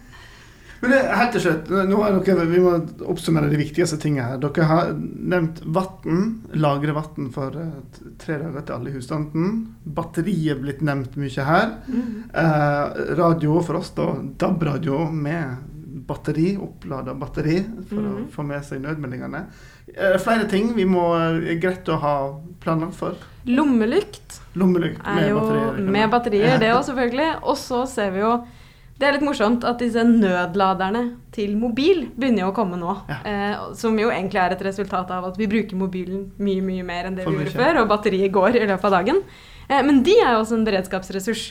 Men 0.80 0.90
det, 0.94 0.98
helt 1.12 1.32
til 1.36 1.42
slutt, 1.44 1.66
nå 1.90 1.98
er 2.06 2.14
dere, 2.24 2.44
vi 2.48 2.60
må 2.64 2.70
oppsummere 3.12 3.50
de 3.52 3.58
viktigste 3.60 3.98
tingene 4.00 4.30
her. 4.30 4.38
Dere 4.40 4.64
har 4.64 4.92
nevnt 4.96 5.58
vann, 5.76 6.22
lagre 6.56 6.94
vann 6.96 7.26
for 7.34 7.52
eh, 7.60 7.98
tre 8.22 8.38
dager 8.40 8.62
til 8.64 8.76
alle 8.78 8.88
i 8.88 8.94
husstanden. 8.96 9.50
Batteriet 9.84 10.62
blitt 10.62 10.80
nevnt 10.86 11.18
mye 11.20 11.44
her. 11.44 11.74
Eh, 12.32 13.02
radio 13.18 13.60
for 13.66 13.76
oss, 13.80 13.90
da. 13.96 14.06
DAB-radio 14.40 15.10
med 15.12 15.66
batteri, 16.10 16.54
opplada 16.58 17.12
batteri, 17.14 17.58
for 17.88 18.00
Mhm. 18.00 18.24
å 18.24 18.30
få 18.34 18.42
med 18.46 18.64
seg 18.64 18.80
nødmeldingene. 18.82 19.44
Er 19.96 20.12
det 20.16 20.20
flere 20.24 20.48
ting 20.48 20.72
vi 20.74 20.84
må 20.84 21.04
er 21.14 21.58
greit 21.60 21.84
å 21.92 21.98
ha 22.00 22.14
planlagt 22.60 22.94
for? 22.94 23.14
Lommelykt 23.46 24.40
Lommelykt 24.56 25.00
er 25.06 25.14
med 25.14 25.28
jo 25.30 25.40
batterier. 25.40 25.90
med 25.90 26.10
batterier, 26.10 26.58
det 26.58 26.72
òg 26.76 26.84
selvfølgelig. 26.88 27.42
Og 27.42 27.56
så 27.56 27.86
ser 27.88 28.10
vi 28.12 28.20
jo 28.24 28.32
Det 29.00 29.08
er 29.08 29.16
litt 29.16 29.24
morsomt 29.24 29.62
at 29.64 29.80
disse 29.80 30.02
nødladerne 30.04 31.00
til 31.32 31.54
mobil 31.56 32.02
begynner 32.20 32.50
å 32.50 32.56
komme 32.56 32.76
nå. 32.76 32.98
Ja. 33.08 33.20
Eh, 33.24 33.62
som 33.80 33.96
jo 33.96 34.10
egentlig 34.12 34.42
er 34.42 34.52
et 34.52 34.64
resultat 34.66 35.08
av 35.16 35.30
at 35.30 35.38
vi 35.40 35.48
bruker 35.48 35.78
mobilen 35.80 36.26
mye, 36.36 36.60
mye 36.60 36.84
mer 36.84 37.08
enn 37.08 37.16
det 37.16 37.24
For 37.24 37.32
vi 37.32 37.46
gjorde 37.46 37.56
før, 37.56 37.78
og 37.80 37.88
batteriet 37.88 38.34
går 38.34 38.58
i 38.60 38.66
løpet 38.66 38.84
av 38.90 38.98
dagen. 38.98 39.22
Eh, 39.70 39.80
men 39.86 40.02
de 40.04 40.18
er 40.20 40.34
jo 40.34 40.42
også 40.42 40.58
en 40.58 40.66
beredskapsressurs. 40.68 41.44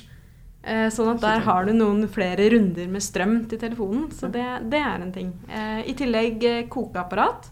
Eh, 0.62 0.90
sånn 0.94 1.10
at 1.16 1.24
der 1.24 1.42
har 1.48 1.66
du 1.66 1.74
noen 1.74 2.04
flere 2.12 2.52
runder 2.54 2.92
med 2.92 3.02
strøm 3.02 3.40
til 3.50 3.62
telefonen. 3.62 4.12
Så 4.14 4.30
det, 4.30 4.46
det 4.70 4.84
er 4.84 5.02
en 5.02 5.16
ting. 5.16 5.34
Eh, 5.50 5.82
I 5.90 5.98
tillegg 5.98 6.46
eh, 6.46 6.62
kokeapparat. 6.70 7.50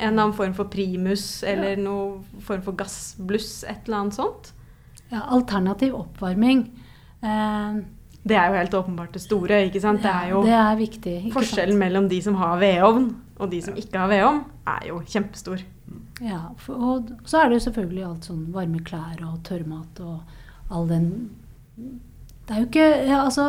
En 0.00 0.14
eller 0.14 0.24
annen 0.24 0.36
form 0.40 0.56
for 0.56 0.72
primus 0.72 1.44
eller 1.46 1.78
noen 1.78 2.42
form 2.42 2.66
for 2.66 2.74
gassbluss, 2.74 3.60
et 3.68 3.86
eller 3.86 4.00
annet 4.00 4.18
sånt. 4.18 4.52
Ja, 5.12 5.22
alternativ 5.36 5.94
oppvarming. 6.00 6.66
Eh, 7.22 7.80
Det 8.22 8.36
er 8.36 8.50
jo 8.50 8.58
helt 8.58 8.74
åpenbart 8.76 9.14
det 9.16 9.22
store. 9.24 9.62
ikke 9.66 9.80
sant? 9.80 10.02
Det 10.04 10.10
er 10.12 10.30
jo 10.34 10.42
det 10.44 10.52
er 10.52 10.76
viktig. 10.76 11.16
Forskjellen 11.32 11.72
sant? 11.76 11.82
mellom 11.84 12.08
de 12.10 12.20
som 12.22 12.34
har 12.40 12.58
vedovn 12.60 13.10
og 13.40 13.50
de 13.50 13.60
som 13.64 13.76
ikke 13.80 13.96
har 13.96 14.10
vedovn, 14.10 14.42
er 14.68 14.88
jo 14.90 14.98
kjempestor. 15.08 15.62
Ja, 16.20 16.40
for, 16.60 16.76
og 16.76 17.12
så 17.24 17.40
er 17.40 17.48
det 17.48 17.56
jo 17.56 17.64
selvfølgelig 17.70 18.04
alt 18.04 18.26
sånn 18.28 18.42
varme 18.52 18.82
klær 18.84 19.22
og 19.24 19.38
tørrmat 19.48 20.02
og 20.04 20.18
all 20.70 20.84
den 20.90 21.06
Det 21.80 22.52
er 22.52 22.60
jo 22.60 22.66
ikke 22.68 22.88
ja, 23.08 23.22
Altså, 23.24 23.46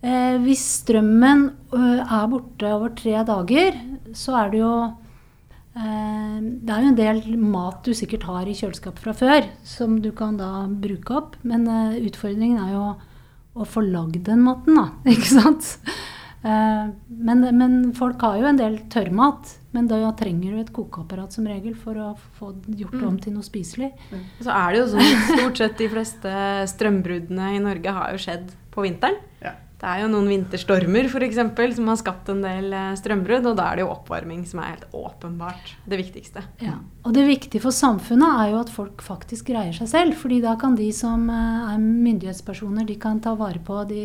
eh, 0.00 0.38
hvis 0.40 0.62
strømmen 0.80 1.44
ø, 1.76 1.82
er 2.00 2.24
borte 2.32 2.72
over 2.72 2.94
tre 2.96 3.20
dager, 3.28 3.76
så 4.16 4.38
er 4.40 4.50
det 4.54 4.62
jo 4.62 4.72
eh, 5.76 6.40
Det 6.40 6.72
er 6.72 6.80
jo 6.86 6.94
en 6.94 6.98
del 7.02 7.22
mat 7.44 7.84
du 7.84 7.92
sikkert 7.92 8.24
har 8.30 8.48
i 8.48 8.56
kjøleskapet 8.56 9.04
fra 9.04 9.12
før, 9.20 9.50
som 9.62 10.00
du 10.00 10.10
kan 10.16 10.40
da 10.40 10.64
bruke 10.72 11.20
opp. 11.20 11.36
Men 11.44 11.68
eh, 11.68 12.00
utfordringen 12.08 12.64
er 12.64 12.72
jo 12.78 12.86
å 13.60 13.68
få 13.68 13.84
lagd 13.84 14.22
den 14.26 14.44
maten, 14.46 14.78
da. 14.78 14.88
Ikke 15.14 15.30
sant? 15.30 15.76
Eh, 16.42 16.84
men, 17.08 17.46
men 17.56 17.80
folk 17.96 18.22
har 18.24 18.38
jo 18.40 18.50
en 18.50 18.60
del 18.60 18.78
tørrmat. 18.92 19.56
Men 19.76 19.86
da 19.86 20.00
trenger 20.18 20.56
du 20.56 20.60
et 20.64 20.72
kokeapparat 20.74 21.36
som 21.36 21.46
regel 21.46 21.76
for 21.78 21.98
å 22.00 22.08
få 22.38 22.52
gjort 22.66 22.96
det 22.96 23.06
om 23.06 23.18
til 23.22 23.36
noe 23.36 23.46
spiselig. 23.46 23.92
Mm. 24.10 24.24
så 24.42 24.54
er 24.56 24.72
det 24.72 24.80
jo 24.80 24.88
sånn 24.96 25.26
stort 25.28 25.60
sett 25.62 25.76
de 25.78 25.90
fleste 25.92 26.32
strømbruddene 26.72 27.52
i 27.54 27.60
Norge 27.62 27.94
har 27.94 28.16
jo 28.16 28.22
skjedd 28.24 28.50
på 28.74 28.86
vinteren. 28.88 29.20
Ja. 29.44 29.54
Det 29.80 29.88
er 29.88 30.02
jo 30.02 30.10
noen 30.12 30.26
vinterstormer 30.28 31.06
for 31.08 31.24
eksempel, 31.24 31.72
som 31.72 31.86
har 31.88 31.96
skapt 31.96 32.28
en 32.28 32.42
del 32.44 32.68
eh, 32.76 32.90
strømbrudd, 33.00 33.46
og 33.48 33.56
da 33.56 33.70
er 33.70 33.78
det 33.78 33.86
jo 33.86 33.92
oppvarming 33.94 34.42
som 34.48 34.60
er 34.60 34.74
helt 34.74 34.92
åpenbart 34.92 35.72
det 35.88 36.00
viktigste. 36.02 36.42
Ja. 36.60 36.74
Og 37.08 37.14
det 37.16 37.24
viktige 37.24 37.64
for 37.64 37.72
samfunnet 37.72 38.42
er 38.42 38.52
jo 38.52 38.60
at 38.60 38.72
folk 38.74 39.00
faktisk 39.04 39.48
greier 39.48 39.72
seg 39.76 39.88
selv. 39.88 40.18
fordi 40.20 40.42
da 40.44 40.52
kan 40.60 40.76
de 40.76 40.90
som 40.92 41.24
eh, 41.32 41.72
er 41.72 41.80
myndighetspersoner, 41.80 42.84
de 42.84 42.98
kan 43.00 43.22
ta 43.24 43.32
vare 43.40 43.62
på 43.64 43.80
de 43.88 44.04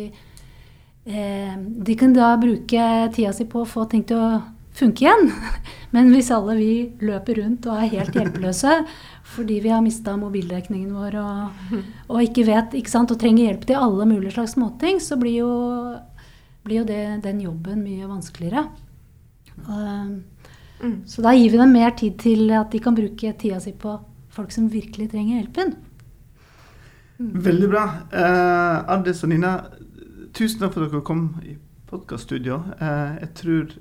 eh, 1.04 1.56
De 1.60 1.96
kan 2.00 2.16
da 2.16 2.32
bruke 2.40 2.88
tida 3.12 3.36
si 3.36 3.44
på 3.44 3.60
å 3.60 3.68
få 3.68 3.84
ting 3.92 4.08
til 4.08 4.16
å 4.16 4.30
funke 4.76 5.04
igjen. 5.04 5.28
Men 5.94 6.08
hvis 6.14 6.32
alle 6.32 6.56
vi 6.56 6.72
løper 7.04 7.42
rundt 7.42 7.68
og 7.68 7.82
er 7.82 7.92
helt 7.98 8.16
hjelpeløse 8.16 8.80
fordi 9.26 9.58
vi 9.60 9.72
har 9.72 9.82
mista 9.84 10.14
mobildekningen 10.16 10.92
vår 10.94 11.16
og, 11.20 11.80
og 12.12 12.22
ikke 12.22 12.46
vet 12.46 12.76
ikke 12.78 12.92
sant, 12.92 13.12
og 13.12 13.20
trenger 13.20 13.48
hjelp 13.50 13.66
til 13.68 13.80
alle 13.80 14.06
mulige 14.08 14.36
slags 14.36 14.54
småting, 14.56 15.00
så 15.02 15.18
blir 15.20 15.40
jo, 15.42 15.52
blir 16.66 16.82
jo 16.82 16.86
det, 16.88 17.02
den 17.26 17.42
jobben 17.44 17.82
mye 17.84 18.08
vanskeligere. 18.08 18.68
Mm. 20.76 21.06
så 21.08 21.22
da 21.24 21.32
gir 21.32 21.48
vi 21.50 21.58
dem 21.58 21.70
mer 21.72 21.94
tid 21.96 22.18
til 22.20 22.50
at 22.52 22.68
de 22.70 22.80
kan 22.84 22.94
bruke 22.94 23.30
tida 23.40 23.56
si 23.64 23.72
på 23.72 23.94
folk 24.36 24.52
som 24.52 24.68
virkelig 24.68 25.08
trenger 25.14 25.40
hjelpen. 25.40 25.72
Veldig 27.18 27.68
bra. 27.72 27.84
Eh, 28.12 28.92
Addis 28.92 29.22
og 29.24 29.32
Nina, 29.32 29.54
tusen 30.36 30.60
takk 30.60 30.74
for 30.74 30.84
at 30.84 30.92
dere 30.92 31.06
kom 31.06 31.30
i 31.48 31.56
podkaststudio. 31.88 32.58
Eh, 32.76 33.14
jeg 33.22 33.30
tror 33.40 33.72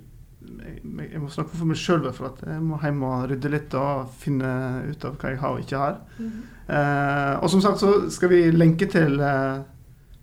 jeg, 0.46 1.08
jeg 1.12 1.22
må 1.22 1.30
snakke 1.34 1.58
for 1.58 1.70
meg 1.70 1.80
sjøl, 1.80 2.06
for 2.16 2.32
at 2.32 2.44
jeg 2.48 2.64
må 2.64 2.80
hjem 2.82 3.04
og 3.08 3.30
rydde 3.32 3.52
litt 3.54 3.78
og 3.80 4.12
finne 4.22 4.52
ut 4.90 5.08
av 5.08 5.18
hva 5.22 5.32
jeg 5.32 5.42
har 5.42 5.56
og 5.56 5.64
ikke 5.64 5.82
har. 5.82 5.98
Eh, 6.20 7.34
og 7.40 7.50
som 7.54 7.64
sagt 7.64 7.82
så 7.84 7.94
skal 8.14 8.32
vi 8.32 8.42
lenke 8.54 8.88
til 8.92 9.20
eh, 9.22 9.64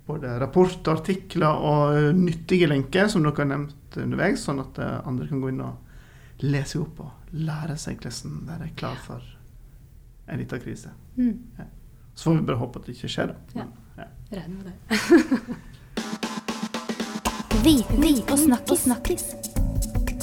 både 0.08 0.38
rapport, 0.42 0.88
artikler 0.90 1.66
og 1.68 2.14
nyttige 2.18 2.70
lenker 2.70 3.10
som 3.12 3.24
dere 3.26 3.38
har 3.44 3.50
nevnt 3.52 4.00
underveis, 4.02 4.46
sånn 4.46 4.62
at 4.62 4.80
eh, 4.82 4.98
andre 5.08 5.28
kan 5.30 5.42
gå 5.42 5.52
inn 5.52 5.62
og 5.64 6.42
lese 6.42 6.80
opp 6.82 7.04
og 7.04 7.36
lære 7.38 7.76
seg 7.78 8.02
hvordan 8.02 8.48
de 8.48 8.58
er 8.66 8.74
klar 8.78 8.98
for 9.04 9.22
en 10.32 10.40
liten 10.40 10.62
krise. 10.62 10.90
Mm. 11.16 11.38
Så 12.14 12.30
får 12.30 12.40
vi 12.40 12.48
bare 12.50 12.60
håpe 12.60 12.80
at 12.80 12.88
det 12.88 12.96
ikke 12.96 13.12
skjer. 13.14 13.32
da. 13.32 13.62
Ja. 13.62 13.68
Ja. 14.02 14.08
Regner 14.32 14.56
med 14.56 14.64
det. 14.72 15.58
Viten 17.62 18.22
og 18.32 18.38
snakkis. 18.78 19.51